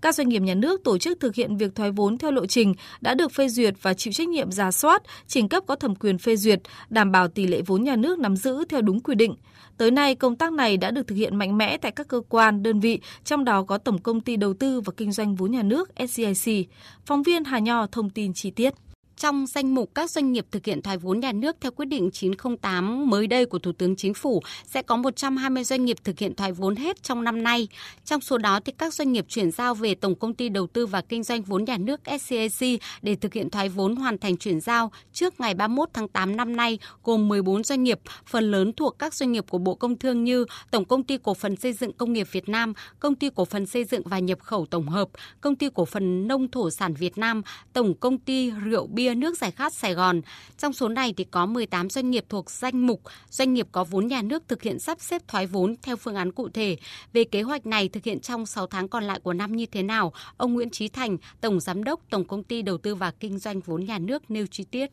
[0.00, 2.74] Các doanh nghiệp nhà nước tổ chức thực hiện việc thoái vốn theo lộ trình
[3.00, 6.18] đã được phê duyệt và chịu trách nhiệm giả soát, trình cấp có thẩm quyền
[6.18, 6.60] phê duyệt,
[6.90, 9.34] đảm bảo tỷ lệ vốn nhà nước nắm giữ theo đúng quy định.
[9.76, 12.62] Tới nay, công tác này đã được thực hiện mạnh mẽ tại các cơ quan,
[12.62, 15.62] đơn vị, trong đó có Tổng Công ty Đầu tư và Kinh doanh vốn nhà
[15.62, 16.68] nước SCIC.
[17.06, 18.74] Phóng viên Hà Nho thông tin chi tiết.
[19.18, 22.10] Trong danh mục các doanh nghiệp thực hiện thoái vốn nhà nước theo quyết định
[22.10, 26.34] 908 mới đây của Thủ tướng Chính phủ sẽ có 120 doanh nghiệp thực hiện
[26.34, 27.68] thoái vốn hết trong năm nay.
[28.04, 30.86] Trong số đó thì các doanh nghiệp chuyển giao về Tổng công ty Đầu tư
[30.86, 32.68] và Kinh doanh vốn nhà nước SCAC
[33.02, 36.56] để thực hiện thoái vốn hoàn thành chuyển giao trước ngày 31 tháng 8 năm
[36.56, 40.24] nay gồm 14 doanh nghiệp, phần lớn thuộc các doanh nghiệp của Bộ Công Thương
[40.24, 43.44] như Tổng công ty cổ phần xây dựng công nghiệp Việt Nam, Công ty cổ
[43.44, 45.08] phần xây dựng và nhập khẩu tổng hợp,
[45.40, 47.42] Công ty cổ phần nông thổ sản Việt Nam,
[47.72, 50.20] Tổng công ty rượu bia bia nước giải khát Sài Gòn.
[50.58, 53.00] Trong số này thì có 18 doanh nghiệp thuộc danh mục
[53.30, 56.32] doanh nghiệp có vốn nhà nước thực hiện sắp xếp thoái vốn theo phương án
[56.32, 56.76] cụ thể.
[57.12, 59.82] Về kế hoạch này thực hiện trong 6 tháng còn lại của năm như thế
[59.82, 63.38] nào, ông Nguyễn Trí Thành, Tổng Giám đốc Tổng Công ty Đầu tư và Kinh
[63.38, 64.90] doanh vốn nhà nước nêu chi tiết.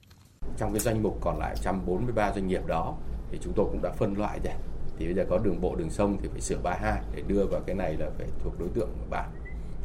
[0.57, 2.95] Trong cái danh mục còn lại 143 doanh nghiệp đó
[3.31, 4.53] thì chúng tôi cũng đã phân loại rồi.
[4.97, 7.61] Thì bây giờ có đường bộ, đường sông thì phải sửa 32 để đưa vào
[7.67, 9.29] cái này là phải thuộc đối tượng bán.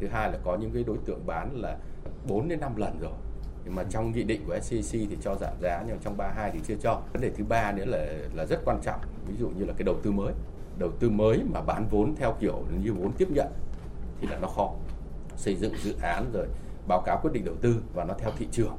[0.01, 1.79] Thứ hai là có những cái đối tượng bán là
[2.29, 3.13] 4 đến 5 lần rồi
[3.65, 6.51] nhưng mà trong nghị định của SCC thì cho giảm giá, nhưng mà trong 32
[6.51, 7.01] thì chưa cho.
[7.13, 9.01] Vấn đề thứ ba nữa là là rất quan trọng.
[9.27, 10.33] Ví dụ như là cái đầu tư mới.
[10.79, 13.49] Đầu tư mới mà bán vốn theo kiểu như vốn tiếp nhận
[14.21, 14.73] thì là nó khó.
[15.37, 16.47] Xây dựng dự án rồi
[16.87, 18.77] báo cáo quyết định đầu tư và nó theo thị trường.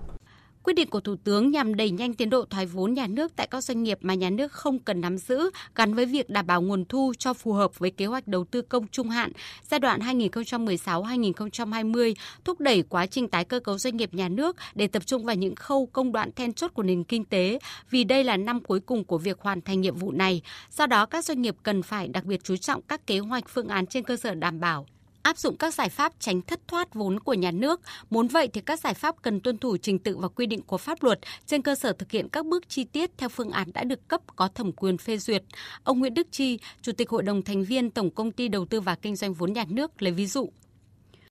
[0.63, 3.47] Quyết định của Thủ tướng nhằm đẩy nhanh tiến độ thoái vốn nhà nước tại
[3.51, 6.61] các doanh nghiệp mà nhà nước không cần nắm giữ, gắn với việc đảm bảo
[6.61, 9.31] nguồn thu cho phù hợp với kế hoạch đầu tư công trung hạn
[9.69, 14.87] giai đoạn 2016-2020, thúc đẩy quá trình tái cơ cấu doanh nghiệp nhà nước để
[14.87, 17.59] tập trung vào những khâu công đoạn then chốt của nền kinh tế,
[17.89, 20.41] vì đây là năm cuối cùng của việc hoàn thành nhiệm vụ này.
[20.71, 23.67] Do đó, các doanh nghiệp cần phải đặc biệt chú trọng các kế hoạch phương
[23.67, 24.85] án trên cơ sở đảm bảo
[25.23, 27.81] áp dụng các giải pháp tránh thất thoát vốn của nhà nước.
[28.09, 30.77] Muốn vậy thì các giải pháp cần tuân thủ trình tự và quy định của
[30.77, 33.83] pháp luật trên cơ sở thực hiện các bước chi tiết theo phương án đã
[33.83, 35.43] được cấp có thẩm quyền phê duyệt.
[35.83, 38.81] Ông Nguyễn Đức Chi, Chủ tịch Hội đồng thành viên Tổng công ty Đầu tư
[38.81, 40.49] và Kinh doanh vốn nhà nước lấy ví dụ.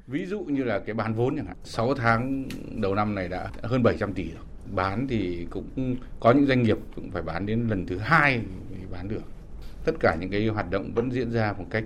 [0.07, 2.45] Ví dụ như là cái bán vốn chẳng hạn, 6 tháng
[2.77, 4.45] đầu năm này đã hơn 700 tỷ rồi.
[4.75, 8.37] Bán thì cũng có những doanh nghiệp cũng phải bán đến lần thứ hai
[8.71, 9.23] mới bán được
[9.85, 11.85] tất cả những cái hoạt động vẫn diễn ra một cách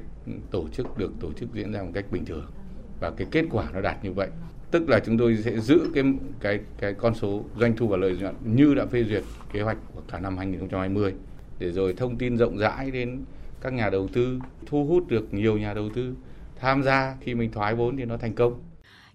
[0.50, 2.46] tổ chức, được tổ chức diễn ra một cách bình thường.
[3.00, 4.28] Và cái kết quả nó đạt như vậy.
[4.70, 6.04] Tức là chúng tôi sẽ giữ cái
[6.40, 9.22] cái cái con số doanh thu và lợi nhuận như đã phê duyệt
[9.52, 11.14] kế hoạch của cả năm 2020
[11.58, 13.24] để rồi thông tin rộng rãi đến
[13.60, 16.14] các nhà đầu tư, thu hút được nhiều nhà đầu tư
[16.60, 18.60] tham gia khi mình thoái vốn thì nó thành công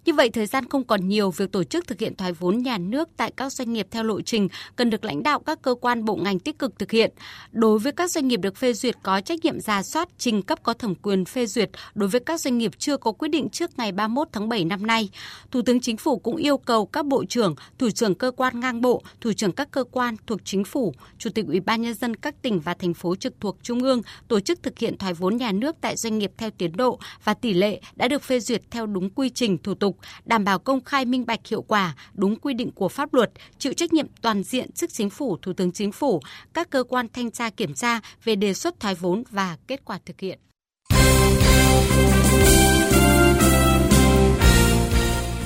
[0.09, 2.77] như vậy, thời gian không còn nhiều, việc tổ chức thực hiện thoái vốn nhà
[2.77, 6.05] nước tại các doanh nghiệp theo lộ trình cần được lãnh đạo các cơ quan
[6.05, 7.11] bộ ngành tích cực thực hiện.
[7.51, 10.59] Đối với các doanh nghiệp được phê duyệt có trách nhiệm ra soát, trình cấp
[10.63, 13.71] có thẩm quyền phê duyệt đối với các doanh nghiệp chưa có quyết định trước
[13.77, 15.09] ngày 31 tháng 7 năm nay.
[15.51, 18.81] Thủ tướng Chính phủ cũng yêu cầu các bộ trưởng, thủ trưởng cơ quan ngang
[18.81, 22.15] bộ, thủ trưởng các cơ quan thuộc chính phủ, chủ tịch Ủy ban nhân dân
[22.15, 25.37] các tỉnh và thành phố trực thuộc trung ương tổ chức thực hiện thoái vốn
[25.37, 28.61] nhà nước tại doanh nghiệp theo tiến độ và tỷ lệ đã được phê duyệt
[28.71, 32.35] theo đúng quy trình thủ tục đảm bảo công khai minh bạch hiệu quả, đúng
[32.35, 35.71] quy định của pháp luật, chịu trách nhiệm toàn diện trước chính phủ, thủ tướng
[35.71, 36.21] chính phủ,
[36.53, 39.99] các cơ quan thanh tra kiểm tra về đề xuất thoái vốn và kết quả
[40.05, 40.39] thực hiện.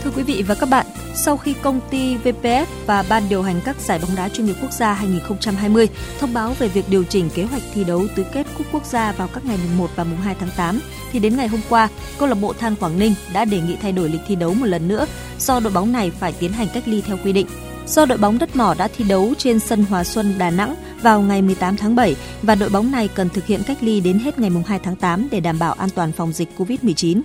[0.04, 0.86] Thưa quý vị và các bạn,
[1.16, 4.56] sau khi công ty VPF và Ban điều hành các giải bóng đá chuyên nghiệp
[4.62, 5.90] quốc gia 2020
[6.20, 9.12] thông báo về việc điều chỉnh kế hoạch thi đấu tứ kết cúp quốc gia
[9.12, 10.80] vào các ngày mùng 1 và mùng 2 tháng 8,
[11.12, 13.92] thì đến ngày hôm qua, câu lạc bộ Than Quảng Ninh đã đề nghị thay
[13.92, 15.06] đổi lịch thi đấu một lần nữa
[15.40, 17.48] do đội bóng này phải tiến hành cách ly theo quy định.
[17.88, 21.22] Do đội bóng đất mỏ đã thi đấu trên sân Hòa Xuân Đà Nẵng vào
[21.22, 24.40] ngày 18 tháng 7 và đội bóng này cần thực hiện cách ly đến hết
[24.40, 27.22] ngày mùng 2 tháng 8 để đảm bảo an toàn phòng dịch COVID-19.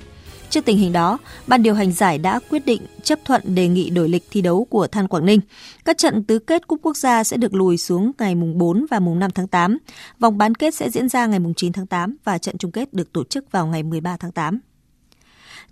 [0.51, 3.91] Trước tình hình đó, ban điều hành giải đã quyết định chấp thuận đề nghị
[3.91, 5.41] đổi lịch thi đấu của Than Quảng Ninh.
[5.85, 8.99] Các trận tứ kết cúp quốc gia sẽ được lùi xuống ngày mùng 4 và
[9.01, 9.79] mùng 5 tháng 8.
[10.19, 12.95] Vòng bán kết sẽ diễn ra ngày mùng 9 tháng 8 và trận chung kết
[12.95, 14.59] được tổ chức vào ngày 13 tháng 8.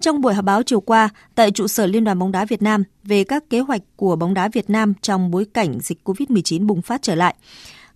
[0.00, 2.84] Trong buổi họp báo chiều qua tại trụ sở Liên đoàn bóng đá Việt Nam
[3.02, 6.82] về các kế hoạch của bóng đá Việt Nam trong bối cảnh dịch COVID-19 bùng
[6.82, 7.34] phát trở lại,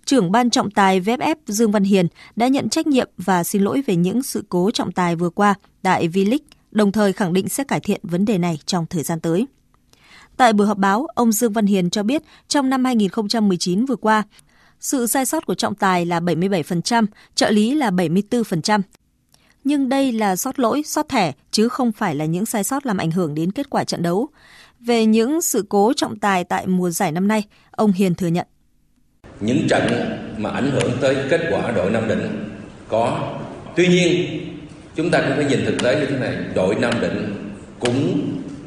[0.04, 2.06] trưởng ban trọng tài VFF Dương Văn Hiền
[2.36, 5.54] đã nhận trách nhiệm và xin lỗi về những sự cố trọng tài vừa qua
[5.82, 6.38] tại V-League
[6.70, 9.46] đồng thời khẳng định sẽ cải thiện vấn đề này trong thời gian tới.
[10.36, 14.24] Tại buổi họp báo, ông Dương Văn Hiền cho biết trong năm 2019 vừa qua,
[14.80, 18.80] Sự sai sót của trọng tài là 77%, trợ lý là 74%.
[19.64, 22.98] Nhưng đây là sót lỗi, sót thẻ, chứ không phải là những sai sót làm
[22.98, 24.28] ảnh hưởng đến kết quả trận đấu.
[24.80, 28.46] Về những sự cố trọng tài tại mùa giải năm nay, ông Hiền thừa nhận.
[29.40, 29.82] Những trận
[30.38, 32.50] mà ảnh hưởng tới kết quả đội Nam Định
[32.88, 33.34] có.
[33.76, 34.40] Tuy nhiên,
[35.02, 36.32] chúng ta cũng phải nhìn thực tế như thế này.
[36.54, 37.34] Đội Nam Định
[37.78, 38.20] cũng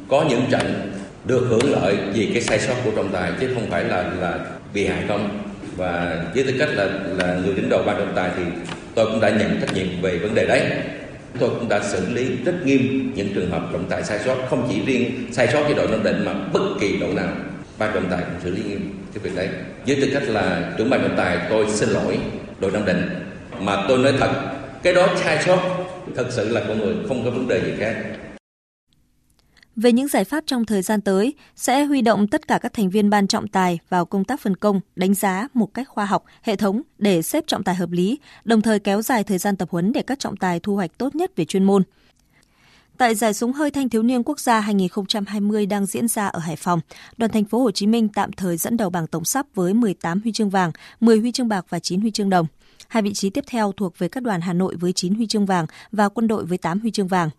[0.08, 0.90] có những trận
[1.24, 4.38] được hưởng lợi vì cái sai sót của trọng tài, chứ không phải là là
[4.74, 5.28] bị hại không.
[5.76, 8.42] Và với tư cách là là người đứng đầu ban trọng tài thì
[8.94, 10.62] tôi cũng đã nhận trách nhiệm về vấn đề đấy.
[11.38, 14.68] Tôi cũng đã xử lý rất nghiêm những trường hợp trọng tài sai sót, không
[14.70, 17.32] chỉ riêng sai sót với đội nam định mà bất kỳ đội nào.
[17.78, 19.48] Ban trọng tài cũng xử lý nghiêm cái việc đấy.
[19.86, 22.18] Với tư cách là trưởng ban trọng tài, tôi xin lỗi
[22.60, 23.08] đội nam định.
[23.60, 24.30] Mà tôi nói thật,
[24.82, 25.58] cái đó sai sót
[26.16, 28.24] thật sự là con người không có vấn đề gì khác
[29.76, 32.90] về những giải pháp trong thời gian tới, sẽ huy động tất cả các thành
[32.90, 36.24] viên ban trọng tài vào công tác phân công, đánh giá một cách khoa học,
[36.42, 39.68] hệ thống để xếp trọng tài hợp lý, đồng thời kéo dài thời gian tập
[39.70, 41.82] huấn để các trọng tài thu hoạch tốt nhất về chuyên môn.
[42.98, 46.56] Tại giải súng hơi thanh thiếu niên quốc gia 2020 đang diễn ra ở Hải
[46.56, 46.80] Phòng,
[47.16, 50.20] đoàn thành phố Hồ Chí Minh tạm thời dẫn đầu bảng tổng sắp với 18
[50.20, 52.46] huy chương vàng, 10 huy chương bạc và 9 huy chương đồng.
[52.94, 55.46] Hai vị trí tiếp theo thuộc về các đoàn Hà Nội với 9 huy chương
[55.46, 57.30] vàng và quân đội với 8 huy chương vàng.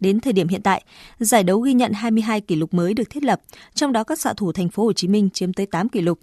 [0.00, 0.84] Đến thời điểm hiện tại,
[1.18, 3.40] giải đấu ghi nhận 22 kỷ lục mới được thiết lập,
[3.74, 6.18] trong đó các xạ thủ thành phố Hồ Chí Minh chiếm tới 8 kỷ lục.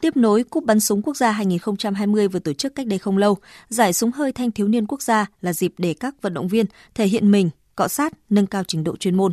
[0.00, 3.36] Tiếp nối Cúp bắn súng quốc gia 2020 vừa tổ chức cách đây không lâu,
[3.68, 6.66] giải súng hơi thanh thiếu niên quốc gia là dịp để các vận động viên
[6.94, 9.32] thể hiện mình, cọ sát, nâng cao trình độ chuyên môn.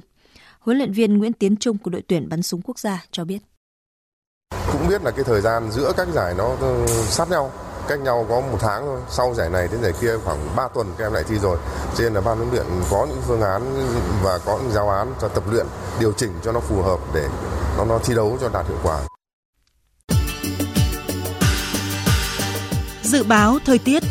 [0.60, 3.40] Huấn luyện viên Nguyễn Tiến Trung của đội tuyển bắn súng quốc gia cho biết.
[4.72, 6.58] Cũng biết là cái thời gian giữa các giải nó
[7.10, 7.52] sát nhau,
[7.88, 9.00] cách nhau có một tháng thôi.
[9.10, 11.58] Sau giải này đến giải kia khoảng 3 tuần các em lại thi rồi.
[11.98, 13.62] Cho nên là ban huấn luyện có những phương án
[14.24, 15.66] và có những giáo án cho tập luyện
[16.00, 17.28] điều chỉnh cho nó phù hợp để
[17.78, 19.00] nó nó thi đấu cho đạt hiệu quả.
[23.04, 24.04] Dự báo thời tiết.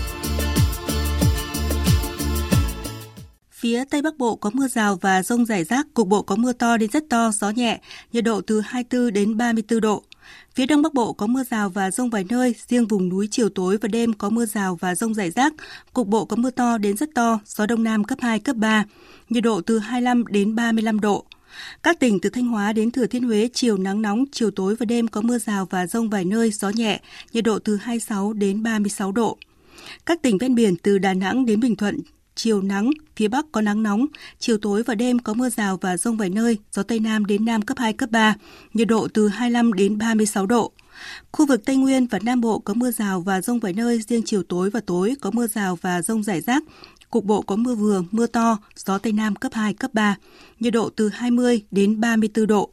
[3.51, 6.53] Phía Tây Bắc Bộ có mưa rào và rông rải rác, cục bộ có mưa
[6.53, 7.81] to đến rất to, gió nhẹ,
[8.13, 10.03] nhiệt độ từ 24 đến 34 độ.
[10.57, 13.49] Phía Đông Bắc Bộ có mưa rào và rông vài nơi, riêng vùng núi chiều
[13.49, 15.53] tối và đêm có mưa rào và rông rải rác,
[15.93, 18.85] cục bộ có mưa to đến rất to, gió Đông Nam cấp 2, cấp 3,
[19.29, 21.25] nhiệt độ từ 25 đến 35 độ.
[21.83, 24.87] Các tỉnh từ Thanh Hóa đến Thừa Thiên Huế chiều nắng nóng, chiều tối và
[24.87, 27.01] đêm có mưa rào và rông vài nơi, gió nhẹ,
[27.33, 29.39] nhiệt độ từ 26 đến 36 độ.
[30.07, 32.01] Các tỉnh ven biển từ Đà Nẵng đến Bình Thuận
[32.37, 34.07] chiều nắng, phía Bắc có nắng nóng,
[34.39, 37.45] chiều tối và đêm có mưa rào và rông vài nơi, gió Tây Nam đến
[37.45, 38.35] Nam cấp 2, cấp 3,
[38.75, 40.73] nhiệt độ từ 25 đến 36 độ.
[41.33, 44.23] Khu vực Tây Nguyên và Nam Bộ có mưa rào và rông vài nơi, riêng
[44.25, 46.63] chiều tối và tối có mưa rào và rông rải rác.
[47.11, 50.17] Cục bộ có mưa vừa, mưa to, gió Tây Nam cấp 2, cấp 3,
[50.61, 52.71] nhiệt độ từ 20 đến 34 độ.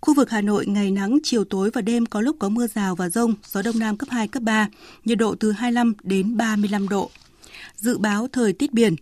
[0.00, 2.96] Khu vực Hà Nội ngày nắng, chiều tối và đêm có lúc có mưa rào
[2.96, 4.68] và rông, gió Đông Nam cấp 2, cấp 3,
[5.04, 7.10] nhiệt độ từ 25 đến 35 độ.
[7.76, 8.96] Dự báo thời tiết biển,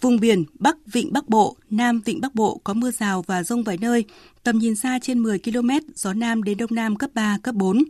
[0.00, 3.62] Vùng biển Bắc Vịnh Bắc Bộ, Nam Vịnh Bắc Bộ có mưa rào và rông
[3.62, 4.04] vài nơi,
[4.42, 7.84] tầm nhìn xa trên 10 km, gió Nam đến Đông Nam cấp 3, cấp 4.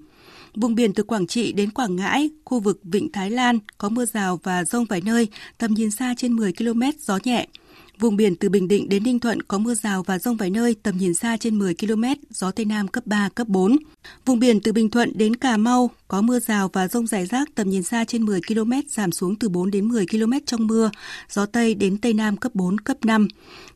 [0.55, 4.05] Vùng biển từ Quảng Trị đến Quảng Ngãi, khu vực Vịnh Thái Lan có mưa
[4.05, 5.29] rào và rông vài nơi,
[5.59, 7.47] tầm nhìn xa trên 10 km, gió nhẹ.
[8.01, 10.77] Vùng biển từ Bình Định đến Ninh Thuận có mưa rào và rông vài nơi,
[10.83, 13.77] tầm nhìn xa trên 10 km, gió Tây Nam cấp 3, cấp 4.
[14.27, 17.49] Vùng biển từ Bình Thuận đến Cà Mau có mưa rào và rông rải rác,
[17.55, 20.91] tầm nhìn xa trên 10 km, giảm xuống từ 4 đến 10 km trong mưa,
[21.31, 23.29] gió Tây đến Tây Nam cấp 4, cấp 5.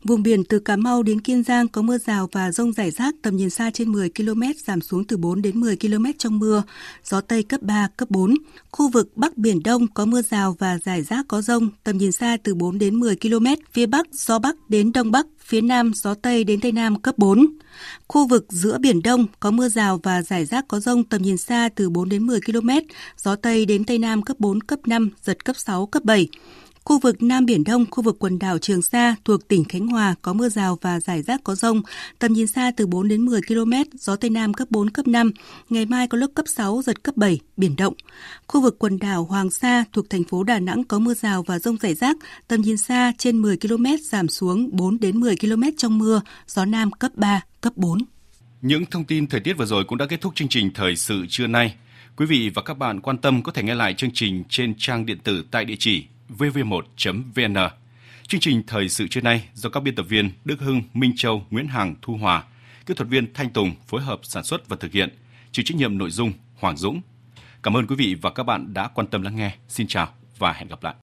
[0.03, 3.15] Vùng biển từ Cà Mau đến Kiên Giang có mưa rào và rông rải rác,
[3.21, 6.63] tầm nhìn xa trên 10 km, giảm xuống từ 4 đến 10 km trong mưa,
[7.03, 8.35] gió Tây cấp 3, cấp 4.
[8.71, 12.11] Khu vực Bắc Biển Đông có mưa rào và rải rác có rông, tầm nhìn
[12.11, 15.91] xa từ 4 đến 10 km, phía Bắc gió Bắc đến Đông Bắc, phía Nam
[15.95, 17.45] gió Tây đến Tây Nam cấp 4.
[18.07, 21.37] Khu vực giữa Biển Đông có mưa rào và rải rác có rông tầm nhìn
[21.37, 22.69] xa từ 4 đến 10 km,
[23.17, 26.27] gió Tây đến Tây Nam cấp 4, cấp 5, giật cấp 6, cấp 7.
[26.85, 30.15] Khu vực Nam Biển Đông, khu vực quần đảo Trường Sa thuộc tỉnh Khánh Hòa
[30.21, 31.81] có mưa rào và rải rác có rông,
[32.19, 35.31] tầm nhìn xa từ 4 đến 10 km, gió Tây Nam cấp 4, cấp 5,
[35.69, 37.93] ngày mai có lúc cấp 6, giật cấp 7, biển động.
[38.47, 41.59] Khu vực quần đảo Hoàng Sa thuộc thành phố Đà Nẵng có mưa rào và
[41.59, 42.17] rông rải rác,
[42.47, 46.65] tầm nhìn xa trên 10 km giảm xuống 4 đến 10 km trong mưa, gió
[46.65, 47.97] Nam cấp 3, cấp 4.
[48.61, 51.25] Những thông tin thời tiết vừa rồi cũng đã kết thúc chương trình Thời sự
[51.29, 51.75] trưa nay.
[52.17, 55.05] Quý vị và các bạn quan tâm có thể nghe lại chương trình trên trang
[55.05, 57.55] điện tử tại địa chỉ vv1.vn.
[58.27, 61.45] Chương trình Thời sự trưa nay do các biên tập viên Đức Hưng, Minh Châu,
[61.49, 62.43] Nguyễn Hằng, Thu Hòa,
[62.85, 65.09] kỹ thuật viên Thanh Tùng phối hợp sản xuất và thực hiện,
[65.51, 67.01] chịu trách nhiệm nội dung Hoàng Dũng.
[67.63, 69.55] Cảm ơn quý vị và các bạn đã quan tâm lắng nghe.
[69.67, 70.07] Xin chào
[70.37, 70.93] và hẹn gặp lại.